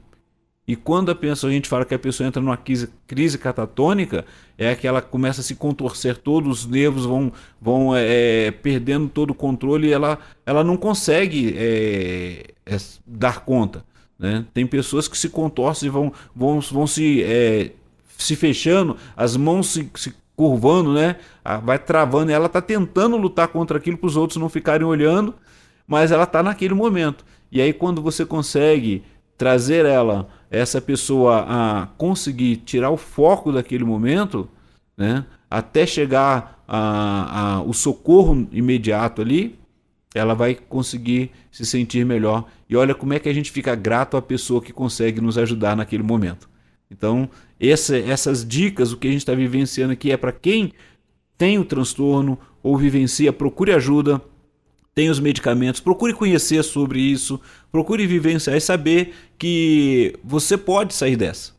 [0.67, 4.25] E quando a pessoa, a gente fala que a pessoa entra numa crise, crise catatônica,
[4.57, 7.31] é que ela começa a se contorcer, todos os nervos vão,
[7.61, 13.41] vão é, é perdendo todo o controle e ela, ela não consegue é, é, dar
[13.41, 13.85] conta.
[14.19, 14.45] Né?
[14.53, 17.71] Tem pessoas que se contorcem e vão, vão, vão se, é,
[18.17, 21.17] se fechando, as mãos se, se curvando, né?
[21.45, 25.35] Ah, vai travando, ela está tentando lutar contra aquilo para os outros não ficarem olhando
[25.87, 27.25] mas ela está naquele momento.
[27.51, 29.03] E aí, quando você consegue
[29.37, 34.47] trazer ela, essa pessoa, a conseguir tirar o foco daquele momento,
[34.95, 39.59] né, até chegar a, a, o socorro imediato ali,
[40.15, 42.45] ela vai conseguir se sentir melhor.
[42.69, 45.75] E olha como é que a gente fica grato à pessoa que consegue nos ajudar
[45.75, 46.49] naquele momento.
[46.89, 47.29] Então,
[47.59, 50.73] essa, essas dicas, o que a gente está vivenciando aqui é para quem
[51.37, 54.21] tem o transtorno ou vivencia, procure ajuda
[54.93, 57.39] tem os medicamentos, procure conhecer sobre isso,
[57.71, 61.51] procure vivenciar e saber que você pode sair dessa.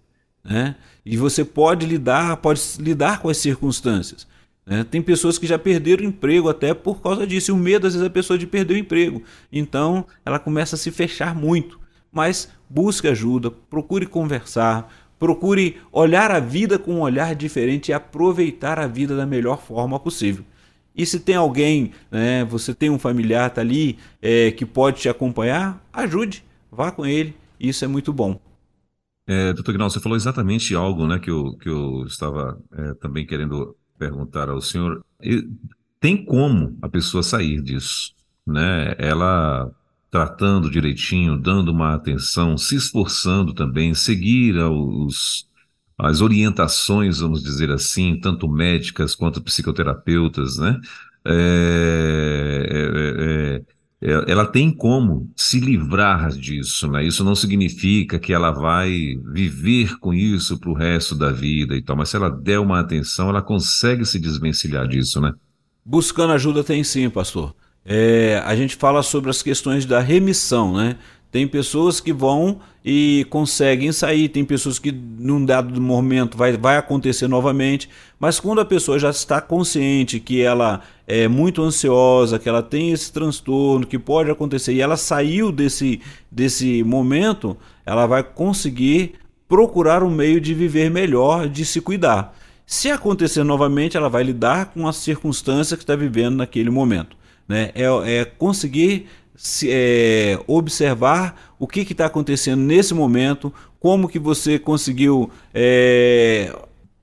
[0.44, 0.76] Né?
[1.04, 4.26] E você pode lidar, pode lidar com as circunstâncias.
[4.66, 4.84] Né?
[4.88, 7.50] Tem pessoas que já perderam emprego até por causa disso.
[7.50, 9.22] E o medo, às vezes, a pessoa de perder o emprego.
[9.52, 11.78] Então, ela começa a se fechar muito.
[12.12, 18.78] Mas busque ajuda, procure conversar, procure olhar a vida com um olhar diferente e aproveitar
[18.78, 20.44] a vida da melhor forma possível.
[20.94, 25.08] E se tem alguém, né, você tem um familiar tá ali é, que pode te
[25.08, 27.34] acompanhar, ajude, vá com ele.
[27.58, 28.40] Isso é muito bom.
[29.26, 33.26] É, doutor Ginaldo, você falou exatamente algo né, que, eu, que eu estava é, também
[33.26, 35.04] querendo perguntar ao senhor.
[35.98, 38.12] Tem como a pessoa sair disso?
[38.46, 38.94] Né?
[38.98, 39.70] Ela
[40.10, 45.48] tratando direitinho, dando uma atenção, se esforçando também, seguir os,
[45.98, 50.80] as orientações, vamos dizer assim, tanto médicas quanto psicoterapeutas, né?
[51.26, 57.04] É, é, é, é, ela tem como se livrar disso, né?
[57.04, 61.82] Isso não significa que ela vai viver com isso para o resto da vida e
[61.82, 65.32] tal, mas se ela der uma atenção, ela consegue se desvencilhar disso, né?
[65.84, 67.54] Buscando ajuda tem sim, pastor.
[67.84, 70.96] É, a gente fala sobre as questões da remissão, né?
[71.30, 76.76] Tem pessoas que vão e conseguem sair, tem pessoas que num dado momento vai, vai
[76.76, 77.88] acontecer novamente,
[78.20, 82.92] mas quando a pessoa já está consciente que ela é muito ansiosa, que ela tem
[82.92, 87.56] esse transtorno, que pode acontecer, e ela saiu desse, desse momento,
[87.86, 89.14] ela vai conseguir
[89.48, 92.36] procurar um meio de viver melhor, de se cuidar.
[92.66, 97.16] Se acontecer novamente, ela vai lidar com a circunstância que está vivendo naquele momento.
[97.46, 97.70] Né?
[97.74, 97.84] É,
[98.20, 99.06] é conseguir
[99.36, 106.54] se, é, observar o que está acontecendo nesse momento, como que você conseguiu é,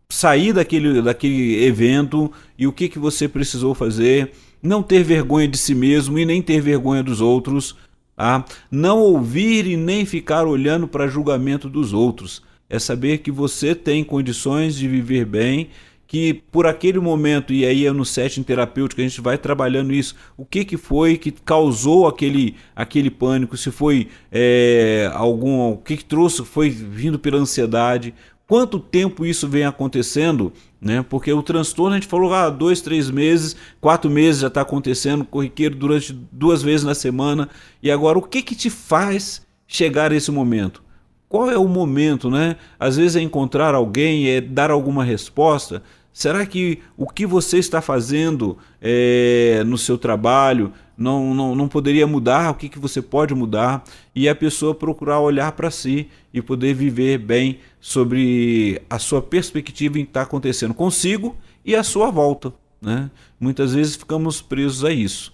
[0.10, 4.32] sair daquele, daquele evento e o que, que você precisou fazer.
[4.62, 7.76] Não ter vergonha de si mesmo e nem ter vergonha dos outros.
[8.16, 8.46] Tá?
[8.70, 12.44] Não ouvir e nem ficar olhando para julgamento dos outros.
[12.70, 15.70] É saber que você tem condições de viver bem
[16.12, 20.14] que por aquele momento, e aí é no setting terapêutico a gente vai trabalhando isso,
[20.36, 25.96] o que, que foi que causou aquele, aquele pânico, se foi é, algum, o que,
[25.96, 28.14] que trouxe, foi vindo pela ansiedade,
[28.46, 30.52] quanto tempo isso vem acontecendo,
[30.82, 31.02] né?
[31.10, 35.24] Porque o transtorno a gente falou, ah, dois, três meses, quatro meses já está acontecendo,
[35.24, 37.48] corriqueiro durante duas vezes na semana,
[37.82, 40.84] e agora o que que te faz chegar a esse momento?
[41.30, 42.58] Qual é o momento, né?
[42.78, 45.82] Às vezes é encontrar alguém, é dar alguma resposta,
[46.14, 52.06] Será que o que você está fazendo é, no seu trabalho não, não, não poderia
[52.06, 52.52] mudar?
[52.52, 53.84] O que, que você pode mudar?
[54.14, 59.98] E a pessoa procurar olhar para si e poder viver bem sobre a sua perspectiva
[59.98, 61.36] em que está acontecendo consigo
[61.66, 62.54] e a sua volta.
[62.82, 63.10] Né?
[63.40, 65.34] Muitas vezes ficamos presos a isso.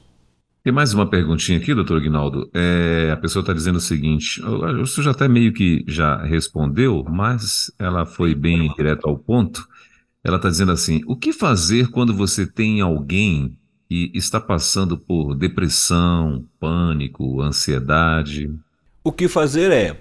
[0.63, 2.49] Tem mais uma perguntinha aqui, doutor Guinaldo.
[2.53, 7.05] É, a pessoa está dizendo o seguinte: o senhor já até meio que já respondeu,
[7.09, 9.65] mas ela foi bem direto ao ponto.
[10.27, 13.57] Ela está dizendo assim: o que fazer quando você tem alguém
[13.87, 18.53] que está passando por depressão, pânico, ansiedade?
[19.01, 19.97] O que fazer é: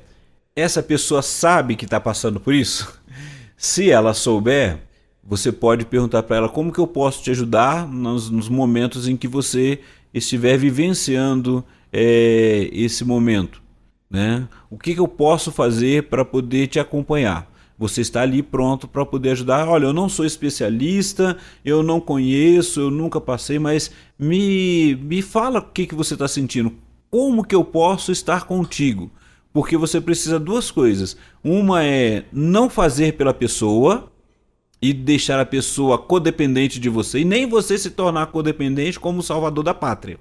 [0.57, 3.01] essa pessoa sabe que está passando por isso?
[3.57, 4.81] Se ela souber,
[5.23, 9.17] você pode perguntar para ela como que eu posso te ajudar nos, nos momentos em
[9.17, 9.79] que você
[10.13, 13.63] estiver vivenciando é, esse momento.
[14.11, 14.49] Né?
[14.69, 17.49] O que, que eu posso fazer para poder te acompanhar?
[17.79, 19.69] Você está ali pronto para poder ajudar.
[19.69, 25.59] Olha, eu não sou especialista, eu não conheço, eu nunca passei, mas me, me fala
[25.59, 26.73] o que, que você está sentindo.
[27.11, 29.11] Como que eu posso estar contigo?
[29.53, 31.17] Porque você precisa duas coisas.
[31.43, 34.11] Uma é não fazer pela pessoa,
[34.81, 39.65] e deixar a pessoa codependente de você, e nem você se tornar codependente como salvador
[39.65, 40.19] da pátria.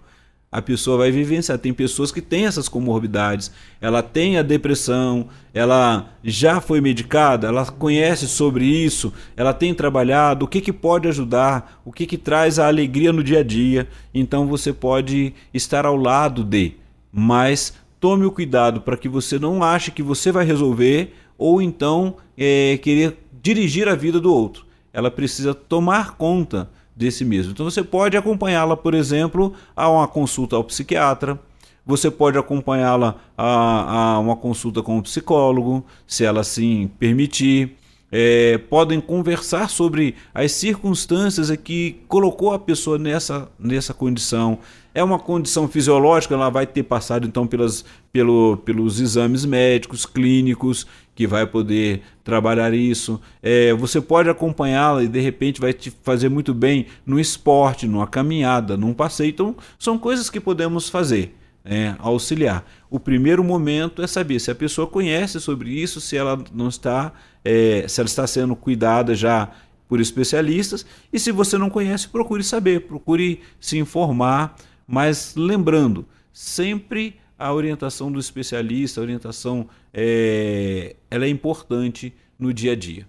[0.56, 1.58] A pessoa vai vivenciar.
[1.58, 3.52] Tem pessoas que têm essas comorbidades,
[3.82, 10.46] ela tem a depressão, ela já foi medicada, ela conhece sobre isso, ela tem trabalhado,
[10.46, 13.90] o que, que pode ajudar, o que, que traz a alegria no dia a dia.
[14.14, 16.76] Então você pode estar ao lado de,
[17.12, 22.16] mas tome o cuidado para que você não ache que você vai resolver ou então
[22.38, 24.66] é, querer dirigir a vida do outro.
[24.94, 27.52] Ela precisa tomar conta desse mesmo.
[27.52, 31.40] Então você pode acompanhá-la, por exemplo, a uma consulta ao psiquiatra.
[31.86, 37.76] Você pode acompanhá-la a, a, uma consulta com um psicólogo, se ela assim permitir.
[38.12, 44.60] É, podem conversar sobre as circunstâncias que colocou a pessoa nessa, nessa condição.
[44.94, 47.84] É uma condição fisiológica, ela vai ter passado então pelas,
[48.14, 53.20] pelo, pelos exames médicos, clínicos, que vai poder trabalhar isso.
[53.42, 58.06] É, você pode acompanhá-la e de repente vai te fazer muito bem no esporte, numa
[58.06, 59.30] caminhada, num passeio.
[59.30, 61.36] Então, são coisas que podemos fazer.
[61.68, 62.64] É, auxiliar.
[62.92, 67.12] O primeiro momento é saber se a pessoa conhece sobre isso, se ela não está,
[67.44, 69.50] é, se ela está sendo cuidada já
[69.88, 74.56] por especialistas, e se você não conhece, procure saber, procure se informar,
[74.88, 82.74] mas lembrando, sempre a orientação do especialista, a orientação é, ela é importante no dia
[82.74, 83.08] a dia.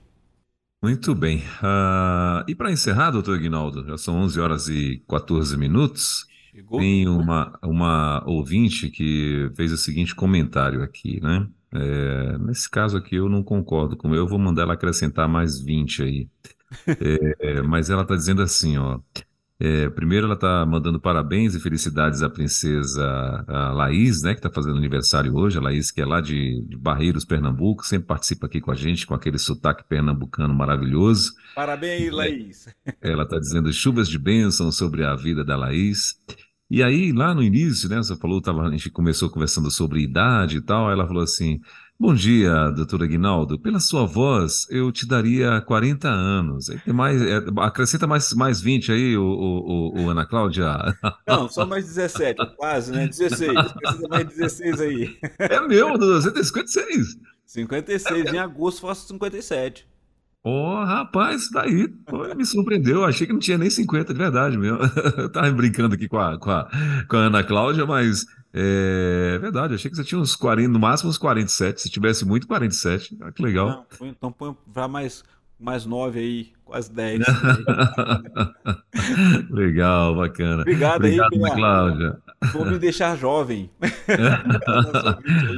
[0.83, 1.39] Muito bem.
[1.39, 6.27] Uh, e para encerrar, doutor Ignaldo, já são 11 horas e 14 minutos.
[6.53, 6.79] Chegou.
[6.79, 11.49] Tem uma, uma ouvinte que fez o seguinte comentário aqui, né?
[11.75, 16.03] É, nesse caso aqui eu não concordo com eu, vou mandar ela acrescentar mais 20
[16.03, 16.29] aí.
[17.41, 18.99] É, mas ela está dizendo assim, ó.
[19.59, 23.03] É, primeiro, ela está mandando parabéns e felicidades à princesa
[23.49, 25.57] a Laís, né, que está fazendo aniversário hoje.
[25.57, 29.07] A Laís, que é lá de, de, Barreiros, Pernambuco, sempre participa aqui com a gente,
[29.07, 31.33] com aquele sotaque pernambucano maravilhoso.
[31.55, 32.69] Parabéns, Laís.
[33.01, 36.17] Ela está dizendo chuvas de bênção sobre a vida da Laís.
[36.71, 40.59] E aí, lá no início, né, você falou, tava, a gente começou conversando sobre idade
[40.59, 41.61] e tal, ela falou assim.
[41.99, 43.59] Bom dia, doutor Aguinaldo.
[43.59, 46.67] Pela sua voz, eu te daria 40 anos.
[46.85, 50.77] Tem mais, é, acrescenta mais, mais 20 aí, o, o, o, Ana Cláudia.
[51.27, 53.09] Não, só mais 17, quase, né?
[53.09, 53.57] 16.
[53.57, 55.17] Acrescenta mais 16 aí.
[55.39, 57.17] É meu, você tem 56.
[57.47, 59.89] 56, é em agosto faço 57.
[60.45, 63.05] Ô, oh, rapaz, daí pô, me surpreendeu.
[63.05, 64.79] Achei que não tinha nem 50, de verdade mesmo.
[65.17, 66.69] Eu tava brincando aqui com a, com a,
[67.09, 68.27] com a Ana Cláudia, mas
[68.59, 71.83] é verdade, achei que você tinha uns 40, no máximo uns 47.
[71.83, 73.15] Se tivesse muito, 47.
[73.21, 73.87] Ah, que legal.
[74.01, 75.23] Não, então põe para mais,
[75.61, 77.21] mais 9 aí, quase 10.
[79.51, 80.63] legal, bacana.
[80.63, 82.19] Obrigado, Obrigado aí, Ana Cláudia.
[82.55, 83.69] Vou me deixar jovem.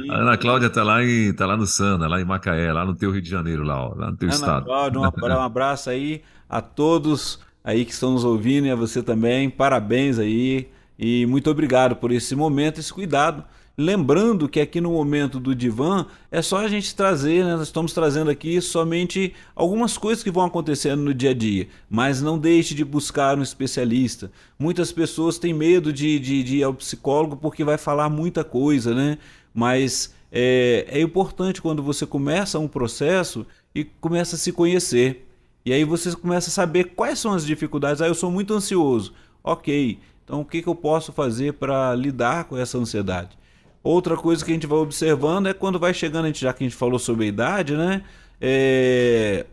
[0.09, 2.95] a Ana Cláudia tá lá, em, tá lá no Sana, lá em Macaé, lá no
[2.95, 4.65] teu Rio de Janeiro, lá, ó, lá no teu Ana estado.
[4.65, 9.49] Cláudia, um abraço aí a todos aí que estão nos ouvindo e a você também.
[9.49, 10.69] Parabéns aí
[10.99, 13.45] e muito obrigado por esse momento, esse cuidado.
[13.77, 17.55] Lembrando que aqui no momento do divã é só a gente trazer, né?
[17.55, 22.21] nós estamos trazendo aqui somente algumas coisas que vão acontecendo no dia a dia, mas
[22.21, 24.29] não deixe de buscar um especialista.
[24.59, 28.93] Muitas pessoas têm medo de, de, de ir ao psicólogo porque vai falar muita coisa,
[28.93, 29.17] né?
[29.53, 35.25] Mas é, é importante quando você começa um processo e começa a se conhecer.
[35.65, 38.01] E aí você começa a saber quais são as dificuldades.
[38.01, 39.13] Ah, eu sou muito ansioso.
[39.41, 39.97] Ok,
[40.29, 43.35] então, o que, que eu posso fazer para lidar com essa ansiedade?
[43.81, 46.63] Outra coisa que a gente vai observando é quando vai chegando, a gente, já que
[46.63, 48.03] a gente falou sobre a idade, né?
[48.39, 49.47] É,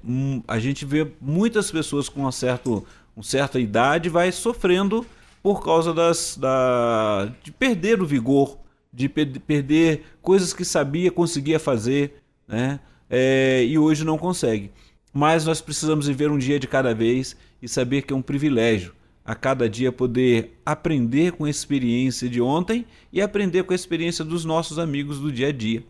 [0.47, 5.07] a gente vê muitas pessoas com uma, certo, uma certa idade vai sofrendo
[5.43, 8.59] por causa das, da, de perder o vigor,
[8.93, 12.81] de per perder coisas que sabia, conseguia fazer, né?
[13.09, 14.71] É, e hoje não consegue.
[15.11, 18.93] Mas nós precisamos viver um dia de cada vez e saber que é um privilégio
[19.27, 24.25] a cada dia poder aprender com a experiência de ontem e aprender com a experiência
[24.25, 25.83] dos nossos amigos do dia a dia.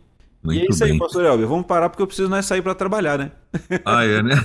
[0.43, 0.93] Muito e é isso bem.
[0.93, 1.47] aí, pastor Elber.
[1.47, 3.31] Vamos parar porque eu preciso nós sair para trabalhar, né?
[3.85, 4.35] Ah, é, né?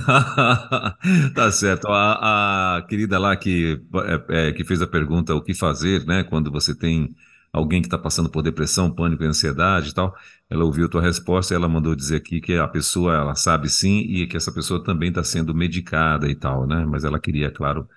[1.33, 1.87] tá certo.
[1.87, 3.81] A, a, querida lá que,
[4.29, 6.23] é, é, que fez a pergunta o que fazer, né?
[6.23, 7.15] Quando você tem
[7.51, 10.15] alguém que está passando por depressão, pânico e ansiedade e tal,
[10.49, 13.69] ela ouviu a tua resposta e ela mandou dizer aqui que a pessoa, ela sabe
[13.69, 16.85] sim e que essa pessoa também está sendo medicada e tal, né?
[16.85, 17.87] Mas ela queria, claro,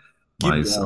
[0.42, 0.78] mais,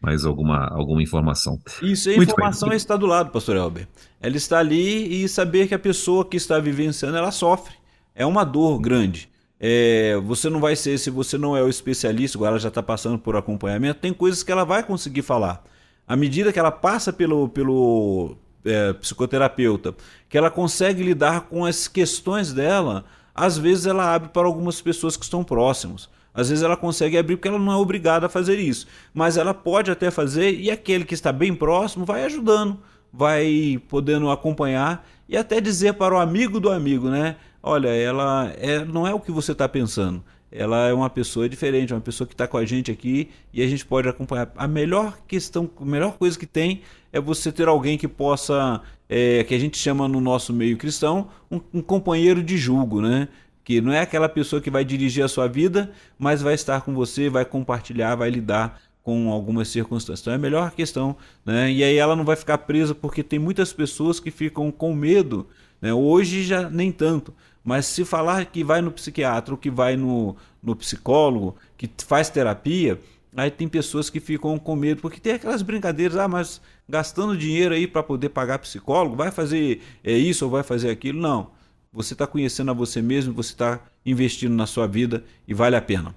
[0.00, 1.60] mais alguma, alguma informação.
[1.82, 2.76] Isso, a Muito informação bem.
[2.76, 3.86] está do lado, pastor Elber.
[4.20, 7.74] Ela está ali e saber que a pessoa que está vivenciando, ela sofre.
[8.14, 9.28] É uma dor grande.
[9.60, 12.82] É, você não vai ser, se você não é o especialista, agora ela já está
[12.82, 15.64] passando por acompanhamento, tem coisas que ela vai conseguir falar.
[16.06, 19.94] À medida que ela passa pelo, pelo é, psicoterapeuta,
[20.28, 23.04] que ela consegue lidar com as questões dela,
[23.34, 26.08] às vezes ela abre para algumas pessoas que estão próximos.
[26.38, 28.86] Às vezes ela consegue abrir porque ela não é obrigada a fazer isso.
[29.12, 32.78] Mas ela pode até fazer e aquele que está bem próximo vai ajudando,
[33.12, 37.34] vai podendo acompanhar e até dizer para o amigo do amigo, né?
[37.60, 40.22] Olha, ela é, não é o que você está pensando.
[40.50, 43.66] Ela é uma pessoa diferente, uma pessoa que está com a gente aqui e a
[43.66, 44.52] gente pode acompanhar.
[44.56, 46.82] A melhor questão, a melhor coisa que tem
[47.12, 51.30] é você ter alguém que possa, é, que a gente chama no nosso meio cristão,
[51.50, 53.26] um, um companheiro de julgo, né?
[53.68, 56.94] Que não é aquela pessoa que vai dirigir a sua vida, mas vai estar com
[56.94, 60.22] você, vai compartilhar, vai lidar com algumas circunstâncias.
[60.22, 61.14] Então é a melhor questão,
[61.44, 61.70] né?
[61.70, 65.46] E aí ela não vai ficar presa porque tem muitas pessoas que ficam com medo,
[65.82, 65.92] né?
[65.92, 70.34] Hoje já nem tanto, mas se falar que vai no psiquiatra ou que vai no,
[70.62, 72.98] no psicólogo, que faz terapia,
[73.36, 76.58] aí tem pessoas que ficam com medo porque tem aquelas brincadeiras, ah, mas
[76.88, 81.20] gastando dinheiro aí para poder pagar psicólogo, vai fazer é, isso ou vai fazer aquilo?
[81.20, 81.57] Não.
[81.98, 85.82] Você está conhecendo a você mesmo, você está investindo na sua vida e vale a
[85.82, 86.14] pena.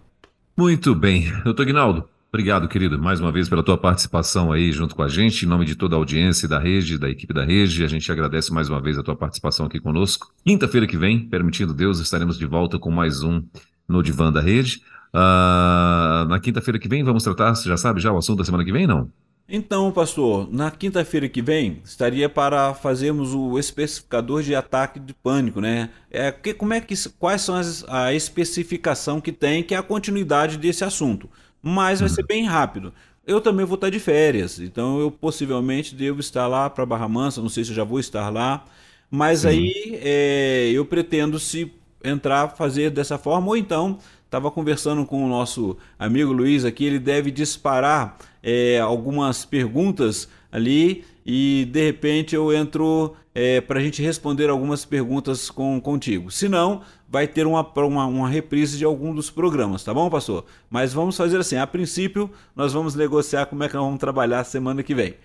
[0.55, 1.34] Muito bem.
[1.43, 5.43] Doutor Guinaldo, obrigado, querido, mais uma vez pela tua participação aí junto com a gente,
[5.43, 7.84] em nome de toda a audiência da rede, da equipe da rede.
[7.84, 10.32] A gente agradece mais uma vez a tua participação aqui conosco.
[10.45, 13.41] Quinta-feira que vem, permitindo Deus, estaremos de volta com mais um
[13.89, 14.84] no Divã da Rede.
[15.11, 18.63] Uh, na quinta-feira que vem, vamos tratar, você já sabe já o assunto da semana
[18.63, 19.09] que vem, não?
[19.54, 25.60] Então, pastor, na quinta-feira que vem estaria para fazermos o especificador de ataque de pânico,
[25.60, 25.89] né?
[26.10, 29.84] É, que, como é que, quais são as, a especificação que tem, que é a
[29.84, 31.30] continuidade desse assunto.
[31.62, 32.28] Mas vai ser uhum.
[32.28, 32.93] bem rápido.
[33.28, 37.41] Eu também vou estar de férias, então eu possivelmente devo estar lá para Barra Mansa,
[37.41, 38.64] não sei se eu já vou estar lá,
[39.10, 39.49] mas Sim.
[39.49, 41.70] aí é, eu pretendo se
[42.02, 46.99] entrar, fazer dessa forma, ou então estava conversando com o nosso amigo Luiz aqui, ele
[46.99, 54.02] deve disparar é, algumas perguntas ali e de repente eu entro é, para a gente
[54.02, 56.32] responder algumas perguntas com, contigo.
[56.32, 60.46] Se não, vai ter uma, uma, uma, reprise de algum dos programas, tá bom, pastor?
[60.70, 64.44] Mas vamos fazer assim: a princípio, nós vamos negociar como é que nós vamos trabalhar
[64.44, 65.16] semana que vem.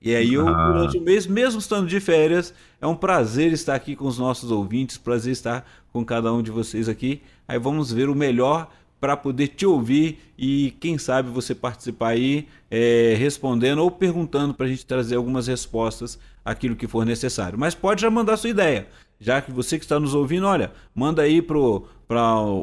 [0.00, 0.70] E aí, eu, ah.
[0.70, 4.50] durante o mês, mesmo estando de férias, é um prazer estar aqui com os nossos
[4.50, 7.22] ouvintes, prazer estar com cada um de vocês aqui.
[7.48, 8.68] Aí vamos ver o melhor
[9.00, 14.66] para poder te ouvir e quem sabe você participar aí é, respondendo ou perguntando para
[14.66, 17.58] a gente trazer algumas respostas aquilo que for necessário.
[17.58, 18.88] Mas pode já mandar sua ideia,
[19.20, 21.86] já que você que está nos ouvindo, olha, manda aí para o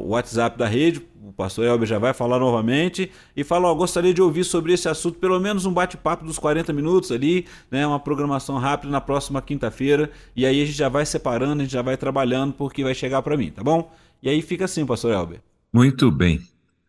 [0.08, 4.20] WhatsApp da rede, o pastor Elber já vai falar novamente e fala, ó, gostaria de
[4.20, 8.58] ouvir sobre esse assunto, pelo menos um bate-papo dos 40 minutos ali, né, uma programação
[8.58, 11.96] rápida na próxima quinta-feira, e aí a gente já vai separando, a gente já vai
[11.96, 13.90] trabalhando porque vai chegar para mim, tá bom?
[14.22, 15.40] E aí fica assim, pastor Elber.
[15.74, 16.40] Muito bem.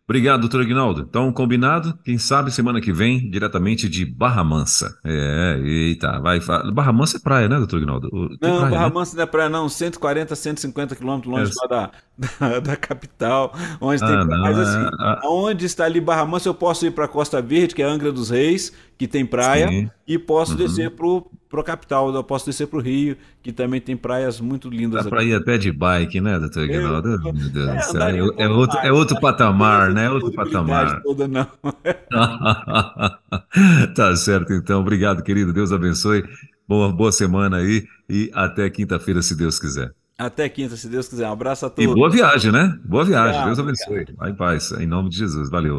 [0.08, 1.04] Obrigado, doutor Aguinaldo.
[1.10, 4.96] Então, combinado, quem sabe semana que vem, diretamente de Barra Mansa.
[5.04, 6.38] É, eita, vai.
[6.72, 8.08] Barra Mansa é praia, né, doutor Aguinaldo?
[8.12, 8.94] não, praia, Barra né?
[8.94, 9.68] Mansa não é praia, não.
[9.68, 11.68] 140, 150 quilômetros longe é.
[11.68, 11.90] da,
[12.38, 14.16] da, da, capital, onde ah, tem.
[14.16, 17.74] Não, Mas assim, ah, onde está ali Barra Mansa, eu posso ir para Costa Verde,
[17.74, 19.90] que é Angra dos Reis, que tem praia, sim.
[20.06, 20.58] e posso uhum.
[20.58, 24.40] descer pro para a capital, eu posso descer para o Rio, que também tem praias
[24.40, 25.04] muito lindas.
[25.04, 27.18] Dá para ir até de bike, né, doutor Aguinaldo?
[27.22, 28.02] Meu Deus é, do céu.
[28.02, 30.06] É, é, outro, é outro patamar, né?
[30.06, 31.00] É outro patamar.
[31.02, 31.46] Toda, não.
[33.94, 34.80] tá certo, então.
[34.80, 35.52] Obrigado, querido.
[35.52, 36.24] Deus abençoe.
[36.68, 39.92] Boa, boa semana aí e até quinta-feira, se Deus quiser.
[40.18, 41.28] Até quinta, se Deus quiser.
[41.28, 41.90] Um abraço a todos.
[41.90, 42.78] E boa viagem, né?
[42.84, 43.44] Boa viagem.
[43.44, 44.06] Deus abençoe.
[44.16, 44.72] Vai em paz.
[44.72, 45.50] Em nome de Jesus.
[45.50, 45.78] Valeu.